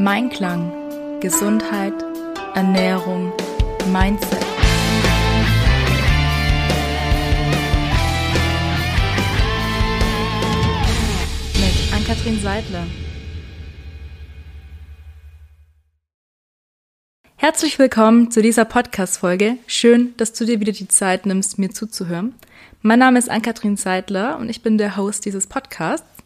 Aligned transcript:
Mein 0.00 0.30
Klang, 0.30 0.70
Gesundheit, 1.18 1.92
Ernährung, 2.54 3.32
Mindset. 3.90 4.30
Mit 11.54 11.92
Ann-Kathrin 11.92 12.40
Seidler. 12.40 12.86
Herzlich 17.34 17.80
willkommen 17.80 18.30
zu 18.30 18.40
dieser 18.40 18.66
Podcast-Folge. 18.66 19.56
Schön, 19.66 20.14
dass 20.16 20.32
du 20.32 20.44
dir 20.44 20.60
wieder 20.60 20.70
die 20.70 20.86
Zeit 20.86 21.26
nimmst, 21.26 21.58
mir 21.58 21.70
zuzuhören. 21.70 22.36
Mein 22.82 23.00
Name 23.00 23.18
ist 23.18 23.28
Ann-Kathrin 23.28 23.76
Seidler 23.76 24.38
und 24.38 24.48
ich 24.48 24.62
bin 24.62 24.78
der 24.78 24.96
Host 24.96 25.24
dieses 25.24 25.48
Podcasts. 25.48 26.17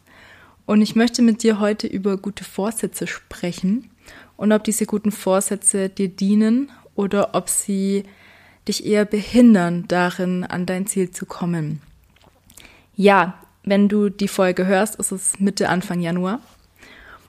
Und 0.66 0.80
ich 0.82 0.94
möchte 0.94 1.22
mit 1.22 1.42
dir 1.42 1.58
heute 1.60 1.86
über 1.86 2.16
gute 2.16 2.44
Vorsätze 2.44 3.06
sprechen 3.06 3.90
und 4.36 4.52
ob 4.52 4.64
diese 4.64 4.86
guten 4.86 5.12
Vorsätze 5.12 5.88
dir 5.88 6.08
dienen 6.08 6.70
oder 6.94 7.34
ob 7.34 7.48
sie 7.48 8.04
dich 8.68 8.86
eher 8.86 9.04
behindern, 9.04 9.86
darin 9.88 10.44
an 10.44 10.66
dein 10.66 10.86
Ziel 10.86 11.10
zu 11.10 11.26
kommen. 11.26 11.80
Ja, 12.94 13.38
wenn 13.64 13.88
du 13.88 14.08
die 14.08 14.28
Folge 14.28 14.66
hörst, 14.66 14.96
ist 14.96 15.12
es 15.12 15.40
Mitte, 15.40 15.68
Anfang 15.68 16.00
Januar. 16.00 16.40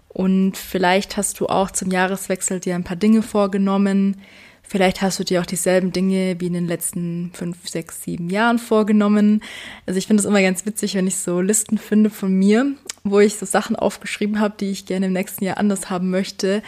Und 0.09 0.57
vielleicht 0.57 1.17
hast 1.17 1.39
du 1.39 1.47
auch 1.47 1.71
zum 1.71 1.89
Jahreswechsel 1.89 2.59
dir 2.59 2.75
ein 2.75 2.83
paar 2.83 2.97
Dinge 2.97 3.23
vorgenommen. 3.23 4.17
Vielleicht 4.61 5.01
hast 5.01 5.19
du 5.19 5.23
dir 5.23 5.41
auch 5.41 5.45
dieselben 5.45 5.91
Dinge 5.91 6.39
wie 6.39 6.47
in 6.47 6.53
den 6.53 6.67
letzten 6.67 7.31
fünf, 7.33 7.67
sechs, 7.67 8.03
sieben 8.03 8.29
Jahren 8.29 8.59
vorgenommen. 8.59 9.43
Also 9.85 9.97
ich 9.97 10.07
finde 10.07 10.21
es 10.21 10.25
immer 10.25 10.41
ganz 10.41 10.65
witzig, 10.65 10.95
wenn 10.95 11.07
ich 11.07 11.17
so 11.17 11.41
Listen 11.41 11.77
finde 11.77 12.09
von 12.09 12.33
mir, 12.33 12.73
wo 13.03 13.19
ich 13.19 13.37
so 13.37 13.45
Sachen 13.45 13.75
aufgeschrieben 13.75 14.39
habe, 14.39 14.55
die 14.59 14.71
ich 14.71 14.85
gerne 14.85 15.07
im 15.07 15.13
nächsten 15.13 15.43
Jahr 15.43 15.57
anders 15.57 15.89
haben 15.89 16.09
möchte. 16.09 16.63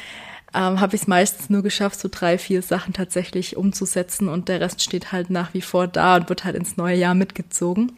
Ähm, 0.53 0.79
habe 0.79 0.95
ich 0.95 1.03
es 1.03 1.07
meistens 1.07 1.49
nur 1.49 1.63
geschafft, 1.63 1.99
so 1.99 2.09
drei, 2.11 2.37
vier 2.37 2.61
Sachen 2.61 2.93
tatsächlich 2.93 3.57
umzusetzen 3.57 4.27
und 4.27 4.47
der 4.47 4.61
Rest 4.61 4.81
steht 4.81 5.11
halt 5.11 5.29
nach 5.29 5.53
wie 5.53 5.61
vor 5.61 5.87
da 5.87 6.15
und 6.15 6.29
wird 6.29 6.45
halt 6.45 6.55
ins 6.55 6.77
neue 6.77 6.95
Jahr 6.95 7.15
mitgezogen. 7.15 7.93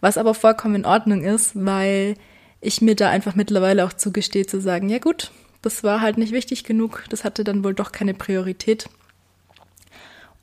Was 0.00 0.18
aber 0.18 0.34
vollkommen 0.34 0.76
in 0.76 0.84
Ordnung 0.86 1.22
ist, 1.22 1.52
weil 1.54 2.16
ich 2.60 2.82
mir 2.82 2.96
da 2.96 3.08
einfach 3.08 3.34
mittlerweile 3.34 3.84
auch 3.84 3.92
zugestehe 3.92 4.46
zu 4.46 4.60
sagen, 4.60 4.88
ja 4.88 4.98
gut, 4.98 5.30
das 5.62 5.84
war 5.84 6.00
halt 6.00 6.18
nicht 6.18 6.32
wichtig 6.32 6.64
genug, 6.64 7.04
das 7.08 7.24
hatte 7.24 7.44
dann 7.44 7.64
wohl 7.64 7.74
doch 7.74 7.92
keine 7.92 8.14
Priorität. 8.14 8.88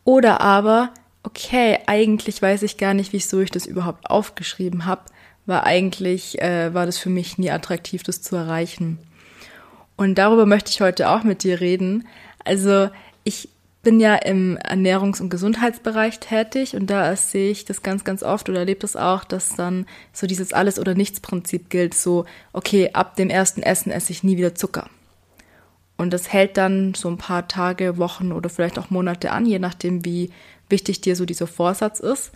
Oder 0.04 0.42
aber, 0.42 0.94
okay, 1.24 1.80
eigentlich 1.86 2.42
weiß 2.42 2.64
ich 2.64 2.78
gar 2.78 2.94
nicht, 2.94 3.14
wieso 3.14 3.42
ich 3.42 3.52
das 3.52 3.66
überhaupt 3.66 4.10
aufgeschrieben 4.10 4.86
habe, 4.86 5.02
weil 5.48 5.62
eigentlich 5.62 6.40
äh, 6.42 6.74
war 6.74 6.86
das 6.86 7.00
für 7.00 7.10
mich 7.10 7.40
nie 7.40 7.50
attraktiv, 7.50 8.04
das 8.04 8.22
zu 8.22 8.36
erreichen. 8.36 9.00
Und 9.96 10.20
darüber 10.20 10.46
möchte 10.46 10.70
ich 10.70 10.82
heute 10.82 11.10
auch 11.10 11.24
mit 11.24 11.44
dir 11.44 11.60
reden. 11.60 12.08
Also 12.46 12.90
ich 13.24 13.50
bin 13.82 14.00
ja 14.00 14.16
im 14.16 14.58
Ernährungs- 14.58 15.22
und 15.22 15.30
Gesundheitsbereich 15.30 16.20
tätig 16.20 16.76
und 16.76 16.90
da 16.90 17.16
sehe 17.16 17.52
ich 17.52 17.66
das 17.66 17.84
ganz, 17.84 18.04
ganz 18.04 18.22
oft 18.22 18.50
oder 18.50 18.60
erlebe 18.60 18.82
das 18.82 18.96
auch, 18.96 19.24
dass 19.24 19.56
dann 19.56 19.86
so 20.12 20.28
dieses 20.28 20.52
Alles- 20.54 20.78
oder 20.78 20.94
Nichts-Prinzip 20.94 21.70
gilt. 21.70 21.94
So, 21.94 22.26
okay, 22.54 22.92
ab 22.94 23.16
dem 23.16 23.30
ersten 23.30 23.64
Essen 23.64 23.92
esse 23.92 24.12
ich 24.12 24.24
nie 24.24 24.38
wieder 24.38 24.56
Zucker. 24.56 24.90
Und 25.96 26.12
das 26.12 26.32
hält 26.32 26.58
dann 26.58 26.94
so 26.94 27.10
ein 27.10 27.18
paar 27.18 27.48
Tage, 27.48 27.98
Wochen 27.98 28.32
oder 28.32 28.50
vielleicht 28.50 28.78
auch 28.78 28.90
Monate 28.90 29.32
an, 29.32 29.46
je 29.46 29.58
nachdem, 29.58 30.06
wie 30.06 30.32
wichtig 30.70 31.02
dir 31.02 31.16
so 31.16 31.26
dieser 31.26 31.48
Vorsatz 31.48 32.00
ist. 32.00 32.32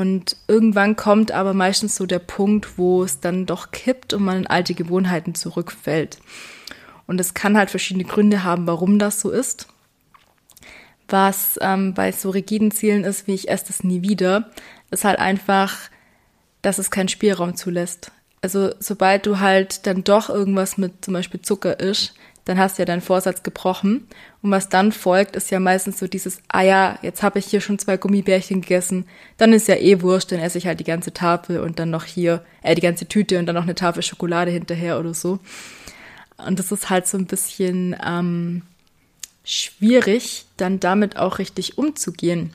Und 0.00 0.36
irgendwann 0.48 0.96
kommt 0.96 1.30
aber 1.30 1.54
meistens 1.54 1.94
so 1.94 2.06
der 2.06 2.18
Punkt, 2.18 2.78
wo 2.78 3.04
es 3.04 3.20
dann 3.20 3.46
doch 3.46 3.70
kippt 3.70 4.12
und 4.14 4.24
man 4.24 4.38
in 4.38 4.46
alte 4.46 4.74
Gewohnheiten 4.74 5.34
zurückfällt. 5.34 6.18
Und 7.06 7.20
es 7.20 7.34
kann 7.34 7.56
halt 7.56 7.70
verschiedene 7.70 8.04
Gründe 8.04 8.44
haben, 8.44 8.66
warum 8.66 8.98
das 8.98 9.20
so 9.20 9.30
ist 9.30 9.68
was 11.12 11.58
ähm, 11.60 11.94
bei 11.94 12.12
so 12.12 12.30
rigiden 12.30 12.70
Zielen 12.70 13.04
ist, 13.04 13.26
wie 13.26 13.34
ich 13.34 13.48
esse 13.48 13.66
das 13.68 13.84
nie 13.84 14.02
wieder, 14.02 14.50
ist 14.90 15.04
halt 15.04 15.18
einfach, 15.18 15.76
dass 16.62 16.78
es 16.78 16.90
keinen 16.90 17.08
Spielraum 17.08 17.56
zulässt. 17.56 18.12
Also 18.42 18.72
sobald 18.78 19.26
du 19.26 19.38
halt 19.38 19.86
dann 19.86 20.04
doch 20.04 20.30
irgendwas 20.30 20.78
mit 20.78 21.04
zum 21.04 21.14
Beispiel 21.14 21.42
Zucker 21.42 21.78
isst, 21.78 22.14
dann 22.50 22.58
hast 22.58 22.76
du 22.76 22.82
ja 22.82 22.86
deinen 22.86 23.00
Vorsatz 23.00 23.42
gebrochen. 23.42 24.08
Und 24.42 24.50
was 24.50 24.68
dann 24.68 24.90
folgt, 24.90 25.36
ist 25.36 25.50
ja 25.50 25.60
meistens 25.60 25.98
so 25.98 26.08
dieses, 26.08 26.40
ah 26.48 26.62
ja, 26.62 26.98
jetzt 27.02 27.22
habe 27.22 27.38
ich 27.38 27.46
hier 27.46 27.60
schon 27.60 27.78
zwei 27.78 27.96
Gummibärchen 27.96 28.60
gegessen, 28.60 29.06
dann 29.36 29.52
ist 29.52 29.68
ja 29.68 29.76
eh 29.76 30.02
wurscht, 30.02 30.32
dann 30.32 30.40
esse 30.40 30.58
ich 30.58 30.66
halt 30.66 30.80
die 30.80 30.84
ganze 30.84 31.12
Tafel 31.12 31.60
und 31.60 31.78
dann 31.78 31.90
noch 31.90 32.04
hier, 32.04 32.44
äh, 32.62 32.74
die 32.74 32.80
ganze 32.80 33.06
Tüte 33.06 33.38
und 33.38 33.46
dann 33.46 33.54
noch 33.54 33.62
eine 33.62 33.74
Tafel 33.74 34.02
Schokolade 34.02 34.50
hinterher 34.50 34.98
oder 34.98 35.14
so. 35.14 35.38
Und 36.44 36.58
das 36.58 36.72
ist 36.72 36.90
halt 36.90 37.06
so 37.06 37.18
ein 37.18 37.26
bisschen, 37.26 37.94
ähm, 38.04 38.62
schwierig, 39.44 40.46
dann 40.56 40.80
damit 40.80 41.16
auch 41.16 41.38
richtig 41.38 41.78
umzugehen. 41.78 42.52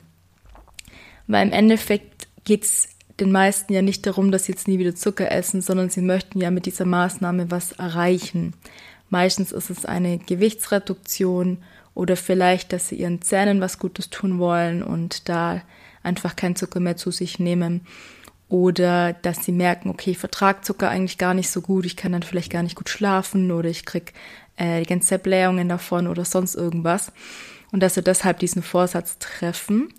Weil 1.26 1.46
im 1.46 1.52
Endeffekt 1.52 2.28
geht's 2.44 2.88
den 3.18 3.32
meisten 3.32 3.72
ja 3.72 3.82
nicht 3.82 4.06
darum, 4.06 4.30
dass 4.30 4.44
sie 4.44 4.52
jetzt 4.52 4.68
nie 4.68 4.78
wieder 4.78 4.94
Zucker 4.94 5.30
essen, 5.30 5.62
sondern 5.62 5.88
sie 5.88 6.02
möchten 6.02 6.40
ja 6.40 6.50
mit 6.50 6.66
dieser 6.66 6.84
Maßnahme 6.84 7.50
was 7.50 7.72
erreichen. 7.72 8.52
Meistens 9.08 9.52
ist 9.52 9.70
es 9.70 9.84
eine 9.84 10.18
Gewichtsreduktion 10.18 11.58
oder 11.94 12.16
vielleicht, 12.16 12.72
dass 12.72 12.88
sie 12.88 12.96
ihren 12.96 13.22
Zähnen 13.22 13.60
was 13.60 13.78
Gutes 13.78 14.10
tun 14.10 14.38
wollen 14.38 14.82
und 14.82 15.28
da 15.28 15.62
einfach 16.02 16.36
kein 16.36 16.56
Zucker 16.56 16.80
mehr 16.80 16.96
zu 16.96 17.10
sich 17.10 17.38
nehmen. 17.38 17.86
Oder 18.48 19.12
dass 19.12 19.44
sie 19.44 19.52
merken, 19.52 19.90
okay, 19.90 20.12
ich 20.12 20.18
vertrage 20.18 20.60
Zucker 20.60 20.88
eigentlich 20.88 21.18
gar 21.18 21.34
nicht 21.34 21.50
so 21.50 21.60
gut, 21.60 21.84
ich 21.84 21.96
kann 21.96 22.12
dann 22.12 22.22
vielleicht 22.22 22.52
gar 22.52 22.62
nicht 22.62 22.76
gut 22.76 22.88
schlafen 22.88 23.50
oder 23.50 23.68
ich 23.68 23.84
krieg 23.84 24.12
äh, 24.56 24.80
die 24.80 24.86
ganze 24.86 25.18
Blähungen 25.18 25.68
davon 25.68 26.06
oder 26.06 26.24
sonst 26.24 26.54
irgendwas. 26.54 27.12
Und 27.72 27.82
dass 27.82 27.94
sie 27.94 28.02
deshalb 28.02 28.38
diesen 28.38 28.62
Vorsatz 28.62 29.18
treffen. 29.18 29.92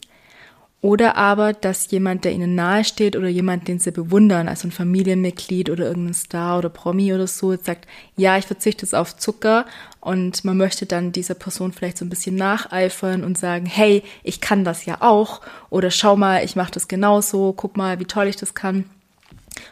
Oder 0.79 1.15
aber, 1.15 1.53
dass 1.53 1.89
jemand, 1.89 2.23
der 2.23 2.33
ihnen 2.33 2.53
nahe 2.53 2.83
steht 2.83 3.15
oder 3.15 3.27
jemand, 3.27 3.67
den 3.67 3.79
sie 3.79 3.91
bewundern, 3.91 4.47
also 4.47 4.67
ein 4.67 4.71
Familienmitglied 4.71 5.71
oder 5.71 5.87
irgendein 5.87 6.13
Star 6.13 6.59
oder 6.59 6.69
Promi 6.69 7.13
oder 7.13 7.25
so, 7.25 7.51
jetzt 7.51 7.65
sagt, 7.65 7.87
ja, 8.15 8.37
ich 8.37 8.45
verzichte 8.45 8.85
jetzt 8.85 8.93
auf 8.93 9.17
Zucker 9.17 9.65
und 10.01 10.45
man 10.45 10.55
möchte 10.55 10.85
dann 10.85 11.11
dieser 11.11 11.33
Person 11.33 11.73
vielleicht 11.73 11.97
so 11.97 12.05
ein 12.05 12.09
bisschen 12.09 12.35
nacheifern 12.35 13.23
und 13.23 13.39
sagen, 13.39 13.65
hey, 13.65 14.03
ich 14.23 14.39
kann 14.39 14.63
das 14.63 14.85
ja 14.85 15.01
auch 15.01 15.41
oder 15.71 15.89
schau 15.89 16.15
mal, 16.15 16.45
ich 16.45 16.55
mache 16.55 16.71
das 16.71 16.87
genauso, 16.87 17.53
guck 17.53 17.75
mal, 17.75 17.99
wie 17.99 18.05
toll 18.05 18.27
ich 18.27 18.35
das 18.35 18.53
kann 18.53 18.85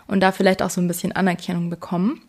und 0.08 0.22
da 0.22 0.32
vielleicht 0.32 0.64
auch 0.64 0.72
so 0.72 0.82
ein 0.82 0.88
bisschen 0.88 1.12
Anerkennung 1.12 1.70
bekommen. 1.70 2.22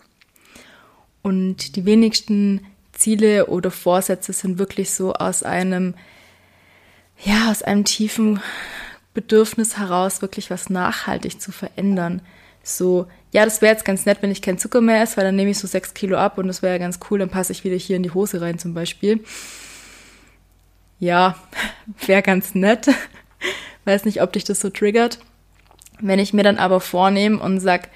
Und 1.22 1.76
die 1.76 1.86
wenigsten 1.86 2.60
Ziele 2.92 3.46
oder 3.46 3.70
Vorsätze 3.70 4.32
sind 4.32 4.58
wirklich 4.58 4.90
so 4.90 5.14
aus 5.14 5.42
einem, 5.42 5.94
ja, 7.24 7.50
aus 7.50 7.62
einem 7.62 7.84
tiefen 7.84 8.40
Bedürfnis 9.14 9.78
heraus, 9.78 10.22
wirklich 10.22 10.50
was 10.50 10.68
nachhaltig 10.68 11.40
zu 11.40 11.52
verändern. 11.52 12.20
So, 12.62 13.06
ja, 13.32 13.44
das 13.44 13.62
wäre 13.62 13.72
jetzt 13.72 13.84
ganz 13.84 14.06
nett, 14.06 14.18
wenn 14.20 14.30
ich 14.30 14.42
kein 14.42 14.58
Zucker 14.58 14.80
mehr 14.80 15.00
esse, 15.02 15.16
weil 15.16 15.24
dann 15.24 15.36
nehme 15.36 15.50
ich 15.50 15.58
so 15.58 15.66
sechs 15.66 15.94
Kilo 15.94 16.16
ab 16.16 16.36
und 16.36 16.48
das 16.48 16.62
wäre 16.62 16.74
ja 16.74 16.78
ganz 16.78 16.98
cool, 17.10 17.18
dann 17.18 17.28
passe 17.28 17.52
ich 17.52 17.64
wieder 17.64 17.76
hier 17.76 17.96
in 17.96 18.02
die 18.02 18.12
Hose 18.12 18.40
rein 18.40 18.58
zum 18.58 18.74
Beispiel. 18.74 19.24
Ja, 20.98 21.36
wäre 22.06 22.22
ganz 22.22 22.54
nett. 22.54 22.88
Weiß 23.84 24.04
nicht, 24.04 24.20
ob 24.20 24.32
dich 24.32 24.44
das 24.44 24.60
so 24.60 24.70
triggert. 24.70 25.18
Wenn 26.00 26.18
ich 26.18 26.32
mir 26.32 26.42
dann 26.42 26.58
aber 26.58 26.80
vornehme 26.80 27.38
und 27.38 27.60
sag, 27.60 27.88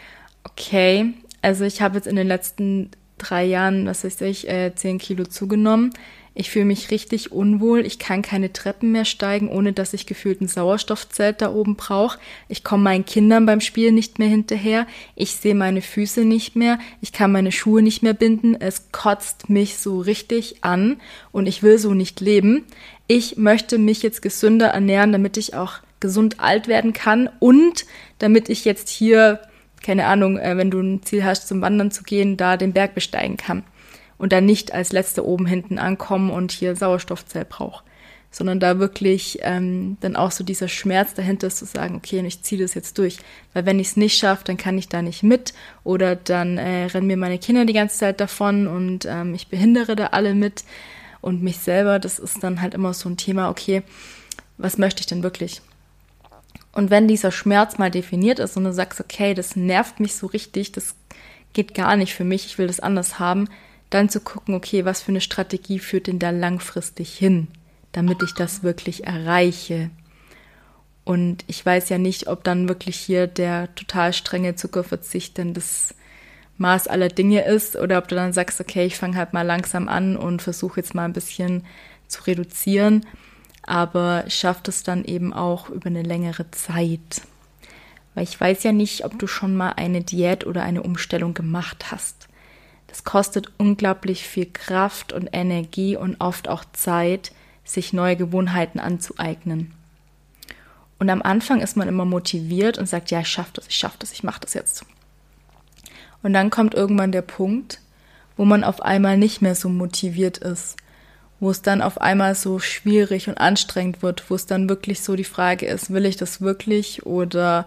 okay, 0.44 1.12
also 1.42 1.64
ich 1.64 1.82
habe 1.82 1.96
jetzt 1.96 2.06
in 2.06 2.16
den 2.16 2.28
letzten 2.28 2.90
drei 3.18 3.44
Jahren, 3.44 3.86
was 3.86 4.04
weiß 4.04 4.20
ich, 4.22 4.48
äh, 4.48 4.74
zehn 4.74 4.98
Kilo 4.98 5.24
zugenommen. 5.24 5.92
Ich 6.40 6.50
fühle 6.50 6.64
mich 6.64 6.90
richtig 6.90 7.32
unwohl. 7.32 7.84
Ich 7.84 7.98
kann 7.98 8.22
keine 8.22 8.50
Treppen 8.50 8.92
mehr 8.92 9.04
steigen, 9.04 9.50
ohne 9.50 9.74
dass 9.74 9.92
ich 9.92 10.06
gefühlt 10.06 10.40
ein 10.40 10.48
Sauerstoffzelt 10.48 11.42
da 11.42 11.52
oben 11.52 11.76
brauche. 11.76 12.18
Ich 12.48 12.64
komme 12.64 12.84
meinen 12.84 13.04
Kindern 13.04 13.44
beim 13.44 13.60
Spiel 13.60 13.92
nicht 13.92 14.18
mehr 14.18 14.28
hinterher. 14.28 14.86
Ich 15.14 15.32
sehe 15.32 15.54
meine 15.54 15.82
Füße 15.82 16.24
nicht 16.24 16.56
mehr. 16.56 16.78
Ich 17.02 17.12
kann 17.12 17.30
meine 17.30 17.52
Schuhe 17.52 17.82
nicht 17.82 18.02
mehr 18.02 18.14
binden. 18.14 18.58
Es 18.58 18.90
kotzt 18.90 19.50
mich 19.50 19.76
so 19.76 20.00
richtig 20.00 20.64
an 20.64 20.96
und 21.30 21.46
ich 21.46 21.62
will 21.62 21.76
so 21.76 21.92
nicht 21.92 22.22
leben. 22.22 22.64
Ich 23.06 23.36
möchte 23.36 23.76
mich 23.76 24.02
jetzt 24.02 24.22
gesünder 24.22 24.68
ernähren, 24.68 25.12
damit 25.12 25.36
ich 25.36 25.52
auch 25.52 25.74
gesund 26.00 26.40
alt 26.40 26.68
werden 26.68 26.94
kann 26.94 27.28
und 27.38 27.84
damit 28.18 28.48
ich 28.48 28.64
jetzt 28.64 28.88
hier 28.88 29.40
keine 29.82 30.06
Ahnung, 30.06 30.38
äh, 30.38 30.56
wenn 30.56 30.70
du 30.70 30.80
ein 30.80 31.02
Ziel 31.02 31.24
hast, 31.24 31.48
zum 31.48 31.60
Wandern 31.60 31.90
zu 31.90 32.02
gehen, 32.02 32.36
da 32.36 32.56
den 32.56 32.72
Berg 32.72 32.94
besteigen 32.94 33.36
kann. 33.36 33.62
Und 34.20 34.34
dann 34.34 34.44
nicht 34.44 34.74
als 34.74 34.92
letzte 34.92 35.26
oben 35.26 35.46
hinten 35.46 35.78
ankommen 35.78 36.30
und 36.30 36.52
hier 36.52 36.76
Sauerstoffzell 36.76 37.46
braucht. 37.46 37.84
Sondern 38.30 38.60
da 38.60 38.78
wirklich 38.78 39.38
ähm, 39.40 39.96
dann 40.00 40.14
auch 40.14 40.30
so 40.30 40.44
dieser 40.44 40.68
Schmerz 40.68 41.14
dahinter 41.14 41.46
ist, 41.46 41.56
zu 41.56 41.64
sagen, 41.64 41.96
okay, 41.96 42.20
ich 42.24 42.42
ziehe 42.42 42.60
das 42.60 42.74
jetzt 42.74 42.98
durch. 42.98 43.16
Weil 43.54 43.64
wenn 43.64 43.80
ich 43.80 43.88
es 43.88 43.96
nicht 43.96 44.18
schaffe, 44.18 44.44
dann 44.44 44.58
kann 44.58 44.76
ich 44.76 44.90
da 44.90 45.00
nicht 45.00 45.22
mit. 45.22 45.54
Oder 45.84 46.16
dann 46.16 46.58
äh, 46.58 46.84
rennen 46.84 47.06
mir 47.06 47.16
meine 47.16 47.38
Kinder 47.38 47.64
die 47.64 47.72
ganze 47.72 47.96
Zeit 47.96 48.20
davon 48.20 48.66
und 48.66 49.06
ähm, 49.08 49.34
ich 49.34 49.48
behindere 49.48 49.96
da 49.96 50.08
alle 50.08 50.34
mit. 50.34 50.64
Und 51.22 51.42
mich 51.42 51.58
selber, 51.58 51.98
das 51.98 52.18
ist 52.18 52.44
dann 52.44 52.60
halt 52.60 52.74
immer 52.74 52.92
so 52.92 53.08
ein 53.08 53.16
Thema, 53.16 53.48
okay, 53.48 53.82
was 54.58 54.76
möchte 54.76 55.00
ich 55.00 55.06
denn 55.06 55.22
wirklich? 55.22 55.62
Und 56.72 56.90
wenn 56.90 57.08
dieser 57.08 57.32
Schmerz 57.32 57.78
mal 57.78 57.90
definiert 57.90 58.38
ist 58.38 58.56
und 58.56 58.64
du 58.64 58.72
sagst, 58.72 59.00
okay, 59.00 59.32
das 59.32 59.56
nervt 59.56 59.98
mich 59.98 60.14
so 60.14 60.26
richtig, 60.26 60.72
das 60.72 60.94
geht 61.52 61.74
gar 61.74 61.96
nicht 61.96 62.14
für 62.14 62.24
mich, 62.24 62.46
ich 62.46 62.58
will 62.58 62.68
das 62.68 62.80
anders 62.80 63.18
haben, 63.18 63.48
dann 63.90 64.08
zu 64.08 64.20
gucken, 64.20 64.54
okay, 64.54 64.84
was 64.84 65.02
für 65.02 65.12
eine 65.12 65.20
Strategie 65.20 65.78
führt 65.78 66.06
denn 66.06 66.18
da 66.18 66.30
langfristig 66.30 67.12
hin, 67.16 67.48
damit 67.92 68.22
ich 68.22 68.34
das 68.34 68.62
wirklich 68.62 69.04
erreiche. 69.04 69.90
Und 71.04 71.44
ich 71.48 71.64
weiß 71.64 71.88
ja 71.88 71.98
nicht, 71.98 72.28
ob 72.28 72.44
dann 72.44 72.68
wirklich 72.68 72.96
hier 72.96 73.26
der 73.26 73.74
total 73.74 74.12
strenge 74.12 74.54
Zuckerverzicht 74.54 75.38
denn 75.38 75.54
das 75.54 75.94
Maß 76.58 76.88
aller 76.88 77.08
Dinge 77.08 77.44
ist 77.46 77.74
oder 77.76 77.98
ob 77.98 78.08
du 78.08 78.14
dann 78.14 78.32
sagst, 78.32 78.60
okay, 78.60 78.84
ich 78.84 78.96
fange 78.96 79.16
halt 79.16 79.32
mal 79.32 79.42
langsam 79.42 79.88
an 79.88 80.16
und 80.16 80.42
versuche 80.42 80.80
jetzt 80.80 80.94
mal 80.94 81.06
ein 81.06 81.14
bisschen 81.14 81.64
zu 82.06 82.22
reduzieren, 82.24 83.06
aber 83.62 84.24
schafft 84.28 84.68
es 84.68 84.82
dann 84.82 85.04
eben 85.04 85.32
auch 85.32 85.70
über 85.70 85.86
eine 85.86 86.02
längere 86.02 86.50
Zeit. 86.50 87.22
Weil 88.14 88.24
ich 88.24 88.38
weiß 88.38 88.62
ja 88.62 88.72
nicht, 88.72 89.04
ob 89.04 89.18
du 89.18 89.26
schon 89.26 89.56
mal 89.56 89.70
eine 89.70 90.02
Diät 90.02 90.46
oder 90.46 90.62
eine 90.62 90.82
Umstellung 90.82 91.32
gemacht 91.32 91.90
hast. 91.90 92.28
Das 92.90 93.04
kostet 93.04 93.52
unglaublich 93.56 94.26
viel 94.26 94.46
Kraft 94.46 95.12
und 95.12 95.28
Energie 95.32 95.96
und 95.96 96.20
oft 96.20 96.48
auch 96.48 96.64
Zeit, 96.72 97.30
sich 97.64 97.92
neue 97.92 98.16
Gewohnheiten 98.16 98.80
anzueignen. 98.80 99.72
Und 100.98 101.08
am 101.08 101.22
Anfang 101.22 101.60
ist 101.60 101.76
man 101.76 101.86
immer 101.86 102.04
motiviert 102.04 102.78
und 102.78 102.88
sagt, 102.88 103.12
ja, 103.12 103.20
ich 103.20 103.28
schaffe 103.28 103.52
das, 103.54 103.68
ich 103.68 103.76
schaffe 103.76 103.96
das, 104.00 104.12
ich 104.12 104.24
mache 104.24 104.40
das 104.40 104.54
jetzt. 104.54 104.84
Und 106.24 106.32
dann 106.32 106.50
kommt 106.50 106.74
irgendwann 106.74 107.12
der 107.12 107.22
Punkt, 107.22 107.80
wo 108.36 108.44
man 108.44 108.64
auf 108.64 108.82
einmal 108.82 109.16
nicht 109.16 109.40
mehr 109.40 109.54
so 109.54 109.68
motiviert 109.68 110.38
ist, 110.38 110.76
wo 111.38 111.48
es 111.50 111.62
dann 111.62 111.82
auf 111.82 112.00
einmal 112.00 112.34
so 112.34 112.58
schwierig 112.58 113.28
und 113.28 113.38
anstrengend 113.38 114.02
wird, 114.02 114.28
wo 114.28 114.34
es 114.34 114.46
dann 114.46 114.68
wirklich 114.68 115.00
so 115.00 115.14
die 115.14 115.24
Frage 115.24 115.66
ist, 115.66 115.90
will 115.90 116.06
ich 116.06 116.16
das 116.16 116.40
wirklich 116.40 117.06
oder 117.06 117.66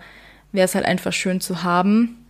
wäre 0.52 0.66
es 0.66 0.75
halt 0.75 0.86
einfach 0.86 1.14
schön 1.14 1.40
zu 1.40 1.64
haben? 1.64 2.23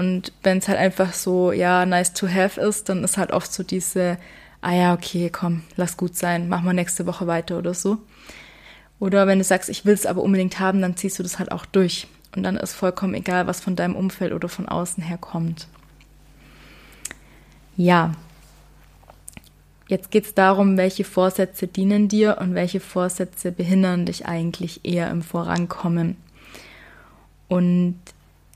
Und 0.00 0.32
wenn 0.42 0.56
es 0.56 0.66
halt 0.66 0.78
einfach 0.78 1.12
so, 1.12 1.52
ja, 1.52 1.84
nice 1.84 2.14
to 2.14 2.26
have 2.26 2.58
ist, 2.58 2.88
dann 2.88 3.04
ist 3.04 3.18
halt 3.18 3.32
oft 3.32 3.52
so 3.52 3.62
diese, 3.62 4.16
ah 4.62 4.72
ja, 4.72 4.94
okay, 4.94 5.28
komm, 5.28 5.62
lass 5.76 5.98
gut 5.98 6.16
sein, 6.16 6.48
mach 6.48 6.62
mal 6.62 6.72
nächste 6.72 7.04
Woche 7.04 7.26
weiter 7.26 7.58
oder 7.58 7.74
so. 7.74 7.98
Oder 8.98 9.26
wenn 9.26 9.36
du 9.36 9.44
sagst, 9.44 9.68
ich 9.68 9.84
will 9.84 9.92
es 9.92 10.06
aber 10.06 10.22
unbedingt 10.22 10.58
haben, 10.58 10.80
dann 10.80 10.96
ziehst 10.96 11.18
du 11.18 11.22
das 11.22 11.38
halt 11.38 11.52
auch 11.52 11.66
durch. 11.66 12.06
Und 12.34 12.44
dann 12.44 12.56
ist 12.56 12.72
vollkommen 12.72 13.12
egal, 13.12 13.46
was 13.46 13.60
von 13.60 13.76
deinem 13.76 13.94
Umfeld 13.94 14.32
oder 14.32 14.48
von 14.48 14.66
außen 14.66 15.02
her 15.02 15.18
kommt. 15.18 15.68
Ja. 17.76 18.14
Jetzt 19.86 20.10
geht 20.10 20.24
es 20.24 20.32
darum, 20.32 20.78
welche 20.78 21.04
Vorsätze 21.04 21.66
dienen 21.66 22.08
dir 22.08 22.38
und 22.40 22.54
welche 22.54 22.80
Vorsätze 22.80 23.52
behindern 23.52 24.06
dich 24.06 24.24
eigentlich 24.24 24.80
eher 24.82 25.10
im 25.10 25.20
Vorankommen. 25.20 26.16
Und 27.48 27.96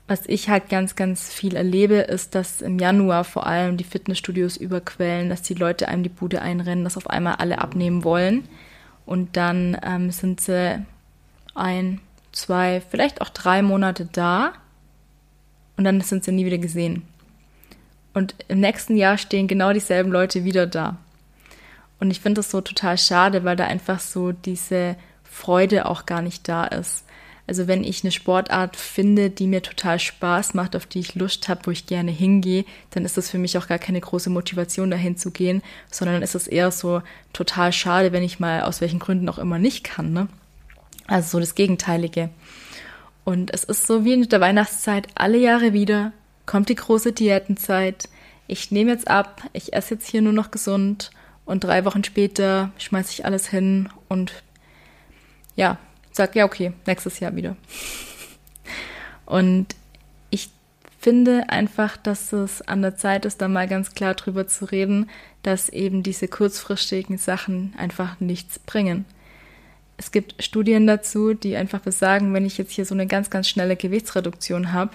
was 0.07 0.23
ich 0.27 0.49
halt 0.49 0.69
ganz, 0.69 0.95
ganz 0.95 1.33
viel 1.33 1.55
erlebe, 1.55 1.95
ist, 1.95 2.35
dass 2.35 2.61
im 2.61 2.77
Januar 2.77 3.23
vor 3.23 3.47
allem 3.47 3.75
die 3.77 3.83
Fitnessstudios 3.83 4.55
überquellen, 4.55 5.29
dass 5.29 5.41
die 5.41 5.55
Leute 5.55 5.87
einem 5.87 6.03
die 6.03 6.09
Bude 6.09 6.41
einrennen, 6.41 6.83
dass 6.83 6.97
auf 6.97 7.09
einmal 7.09 7.35
alle 7.35 7.57
abnehmen 7.57 8.03
wollen. 8.03 8.47
Und 9.05 9.35
dann 9.35 9.77
ähm, 9.83 10.11
sind 10.11 10.41
sie 10.41 10.85
ein, 11.55 12.01
zwei, 12.31 12.81
vielleicht 12.87 13.21
auch 13.21 13.29
drei 13.29 13.61
Monate 13.61 14.07
da 14.11 14.53
und 15.77 15.83
dann 15.83 16.01
sind 16.01 16.23
sie 16.23 16.31
nie 16.31 16.45
wieder 16.45 16.57
gesehen. 16.59 17.03
Und 18.13 18.35
im 18.47 18.59
nächsten 18.59 18.95
Jahr 18.95 19.17
stehen 19.17 19.47
genau 19.47 19.73
dieselben 19.73 20.11
Leute 20.11 20.43
wieder 20.43 20.67
da. 20.67 20.97
Und 21.99 22.11
ich 22.11 22.21
finde 22.21 22.39
das 22.39 22.51
so 22.51 22.61
total 22.61 22.97
schade, 22.97 23.43
weil 23.43 23.55
da 23.55 23.65
einfach 23.65 23.99
so 23.99 24.31
diese 24.31 24.95
Freude 25.23 25.85
auch 25.87 26.05
gar 26.05 26.21
nicht 26.21 26.47
da 26.47 26.65
ist. 26.65 27.04
Also 27.47 27.67
wenn 27.67 27.83
ich 27.83 28.03
eine 28.03 28.11
Sportart 28.11 28.75
finde, 28.75 29.29
die 29.29 29.45
mir 29.45 29.61
total 29.61 29.99
Spaß 29.99 30.55
macht, 30.55 30.75
auf 30.75 30.87
die 30.87 30.99
ich 30.99 31.15
Lust 31.15 31.47
habe, 31.47 31.61
wo 31.65 31.71
ich 31.71 31.85
gerne 31.85 32.11
hingehe, 32.11 32.65
dann 32.89 33.05
ist 33.05 33.17
das 33.17 33.29
für 33.29 33.37
mich 33.37 33.57
auch 33.57 33.67
gar 33.67 33.77
keine 33.77 34.01
große 34.01 34.31
Motivation, 34.31 34.89
dahin 34.89 35.15
zu 35.15 35.29
gehen, 35.29 35.61
sondern 35.91 36.23
ist 36.23 36.33
es 36.33 36.47
eher 36.47 36.71
so 36.71 37.03
total 37.33 37.71
schade, 37.71 38.11
wenn 38.11 38.23
ich 38.23 38.39
mal 38.39 38.61
aus 38.61 38.81
welchen 38.81 38.99
Gründen 38.99 39.29
auch 39.29 39.37
immer 39.37 39.59
nicht 39.59 39.83
kann. 39.83 40.11
Ne? 40.11 40.27
Also 41.05 41.29
so 41.29 41.39
das 41.39 41.53
Gegenteilige. 41.53 42.29
Und 43.25 43.53
es 43.53 43.63
ist 43.63 43.85
so 43.85 44.05
wie 44.05 44.13
in 44.13 44.27
der 44.27 44.41
Weihnachtszeit, 44.41 45.07
alle 45.13 45.37
Jahre 45.37 45.73
wieder 45.73 46.13
kommt 46.47 46.69
die 46.69 46.75
große 46.75 47.11
Diätenzeit. 47.11 48.09
Ich 48.47 48.71
nehme 48.71 48.91
jetzt 48.91 49.07
ab, 49.07 49.41
ich 49.53 49.73
esse 49.73 49.95
jetzt 49.95 50.07
hier 50.07 50.21
nur 50.21 50.33
noch 50.33 50.51
gesund 50.51 51.11
und 51.45 51.63
drei 51.63 51.85
Wochen 51.85 52.03
später 52.03 52.71
schmeiße 52.77 53.11
ich 53.11 53.25
alles 53.25 53.47
hin 53.47 53.89
und 54.09 54.43
ja, 55.55 55.77
sag 56.15 56.35
ja 56.35 56.45
okay, 56.45 56.71
nächstes 56.85 57.19
Jahr 57.19 57.35
wieder. 57.35 57.55
Und 59.25 59.75
ich 60.29 60.49
finde 60.99 61.49
einfach, 61.49 61.97
dass 61.97 62.31
es 62.31 62.61
an 62.61 62.81
der 62.81 62.95
Zeit 62.95 63.25
ist, 63.25 63.41
da 63.41 63.47
mal 63.47 63.67
ganz 63.67 63.93
klar 63.93 64.13
drüber 64.13 64.47
zu 64.47 64.65
reden, 64.65 65.09
dass 65.43 65.69
eben 65.69 66.03
diese 66.03 66.27
kurzfristigen 66.27 67.17
Sachen 67.17 67.73
einfach 67.77 68.19
nichts 68.19 68.59
bringen. 68.59 69.05
Es 69.97 70.11
gibt 70.11 70.41
Studien 70.43 70.87
dazu, 70.87 71.33
die 71.33 71.55
einfach 71.55 71.79
besagen, 71.79 72.33
wenn 72.33 72.45
ich 72.45 72.57
jetzt 72.57 72.71
hier 72.71 72.85
so 72.85 72.95
eine 72.95 73.07
ganz, 73.07 73.29
ganz 73.29 73.47
schnelle 73.47 73.75
Gewichtsreduktion 73.75 74.73
habe, 74.73 74.91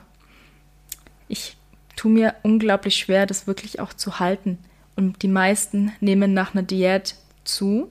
ich 1.28 1.56
tue 1.96 2.11
mir 2.11 2.34
unglaublich 2.43 2.96
schwer, 2.96 3.26
das 3.26 3.46
wirklich 3.46 3.78
auch 3.78 3.93
zu 3.93 4.19
halten. 4.19 4.58
Und 4.96 5.23
die 5.23 5.28
meisten 5.28 5.93
nehmen 6.00 6.34
nach 6.34 6.55
einer 6.55 6.62
Diät 6.62 7.14
zu 7.44 7.90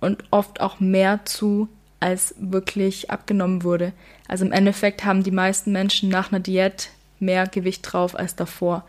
und 0.00 0.24
oft 0.30 0.60
auch 0.60 0.80
mehr 0.80 1.20
zu, 1.24 1.68
als 2.00 2.34
wirklich 2.38 3.10
abgenommen 3.10 3.62
wurde. 3.62 3.92
Also 4.26 4.44
im 4.44 4.52
Endeffekt 4.52 5.04
haben 5.04 5.22
die 5.22 5.30
meisten 5.30 5.70
Menschen 5.70 6.08
nach 6.08 6.32
einer 6.32 6.40
Diät 6.40 6.90
mehr 7.18 7.46
Gewicht 7.46 7.82
drauf 7.82 8.18
als 8.18 8.34
davor. 8.34 8.84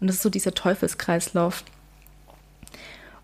Und 0.00 0.08
das 0.08 0.16
ist 0.16 0.22
so 0.22 0.30
dieser 0.30 0.54
Teufelskreislauf. 0.54 1.64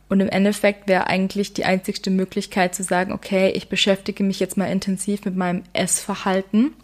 Und 0.09 0.21
im 0.21 0.29
Endeffekt 0.29 0.89
wäre 0.89 1.07
eigentlich 1.07 1.55
die 1.55 1.65
einzigste 1.65 2.11
Möglichkeit 2.11 2.75
zu 2.75 2.83
sagen, 2.83 3.13
okay, 3.13 3.51
ich 3.51 3.69
beschäftige 3.69 4.25
mich 4.25 4.41
jetzt 4.41 4.57
mal 4.57 4.67
intensiv 4.67 5.25
mit 5.25 5.37
meinem 5.37 5.63
Essverhalten. 5.73 6.75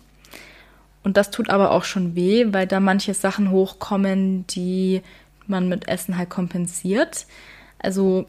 Und 1.03 1.17
das 1.17 1.31
tut 1.31 1.51
aber 1.51 1.73
auch 1.73 1.85
schon 1.85 2.15
weh, 2.15 2.47
weil 2.51 2.67
da 2.67 2.81
manche 2.81 3.15
Sachen 3.15 3.51
hochkommen, 3.51 4.47
die 4.47 5.03
man 5.47 5.69
mit 5.69 5.89
Essen 5.89 6.17
halt 6.17 6.31
kompensiert. 6.31 7.27
Also 7.79 8.27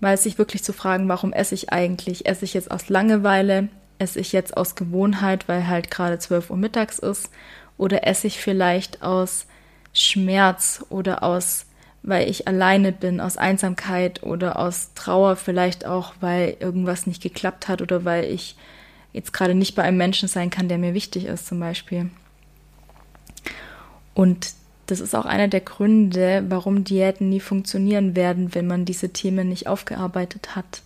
mal 0.00 0.16
sich 0.16 0.38
wirklich 0.38 0.62
zu 0.62 0.72
fragen, 0.72 1.08
warum 1.08 1.32
esse 1.32 1.54
ich 1.54 1.72
eigentlich? 1.72 2.26
Esse 2.26 2.44
ich 2.44 2.54
jetzt 2.54 2.70
aus 2.70 2.88
Langeweile? 2.88 3.68
Esse 3.98 4.20
ich 4.20 4.32
jetzt 4.32 4.56
aus 4.56 4.74
Gewohnheit, 4.74 5.48
weil 5.48 5.66
halt 5.66 5.90
gerade 5.90 6.18
12 6.18 6.50
Uhr 6.50 6.56
mittags 6.56 6.98
ist? 6.98 7.30
Oder 7.78 8.06
esse 8.06 8.26
ich 8.26 8.40
vielleicht 8.40 9.02
aus 9.02 9.46
Schmerz 9.92 10.84
oder 10.90 11.22
aus 11.22 11.66
weil 12.06 12.30
ich 12.30 12.46
alleine 12.46 12.92
bin, 12.92 13.20
aus 13.20 13.36
Einsamkeit 13.36 14.22
oder 14.22 14.60
aus 14.60 14.92
Trauer, 14.94 15.34
vielleicht 15.34 15.84
auch, 15.84 16.14
weil 16.20 16.56
irgendwas 16.60 17.08
nicht 17.08 17.20
geklappt 17.20 17.66
hat 17.66 17.82
oder 17.82 18.04
weil 18.04 18.24
ich 18.24 18.56
jetzt 19.12 19.32
gerade 19.32 19.56
nicht 19.56 19.74
bei 19.74 19.82
einem 19.82 19.96
Menschen 19.96 20.28
sein 20.28 20.48
kann, 20.48 20.68
der 20.68 20.78
mir 20.78 20.94
wichtig 20.94 21.24
ist, 21.24 21.48
zum 21.48 21.58
Beispiel. 21.58 22.10
Und 24.14 24.54
das 24.86 25.00
ist 25.00 25.14
auch 25.14 25.26
einer 25.26 25.48
der 25.48 25.60
Gründe, 25.60 26.44
warum 26.48 26.84
Diäten 26.84 27.28
nie 27.28 27.40
funktionieren 27.40 28.16
werden, 28.16 28.54
wenn 28.54 28.66
man 28.66 28.84
diese 28.84 29.12
Themen 29.12 29.48
nicht 29.48 29.66
aufgearbeitet 29.66 30.56
hat 30.56 30.82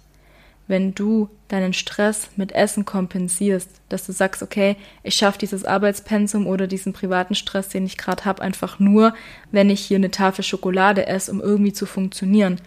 wenn 0.70 0.94
du 0.94 1.28
deinen 1.48 1.72
Stress 1.72 2.28
mit 2.36 2.52
Essen 2.52 2.84
kompensierst, 2.84 3.68
dass 3.88 4.06
du 4.06 4.12
sagst, 4.12 4.40
okay, 4.40 4.76
ich 5.02 5.16
schaffe 5.16 5.40
dieses 5.40 5.64
Arbeitspensum 5.64 6.46
oder 6.46 6.68
diesen 6.68 6.92
privaten 6.92 7.34
Stress, 7.34 7.68
den 7.68 7.84
ich 7.84 7.98
gerade 7.98 8.24
habe, 8.24 8.40
einfach 8.40 8.78
nur, 8.78 9.12
wenn 9.50 9.68
ich 9.68 9.80
hier 9.80 9.96
eine 9.96 10.12
Tafel 10.12 10.44
Schokolade 10.44 11.08
esse, 11.08 11.32
um 11.32 11.40
irgendwie 11.40 11.72
zu 11.72 11.86
funktionieren. 11.86 12.60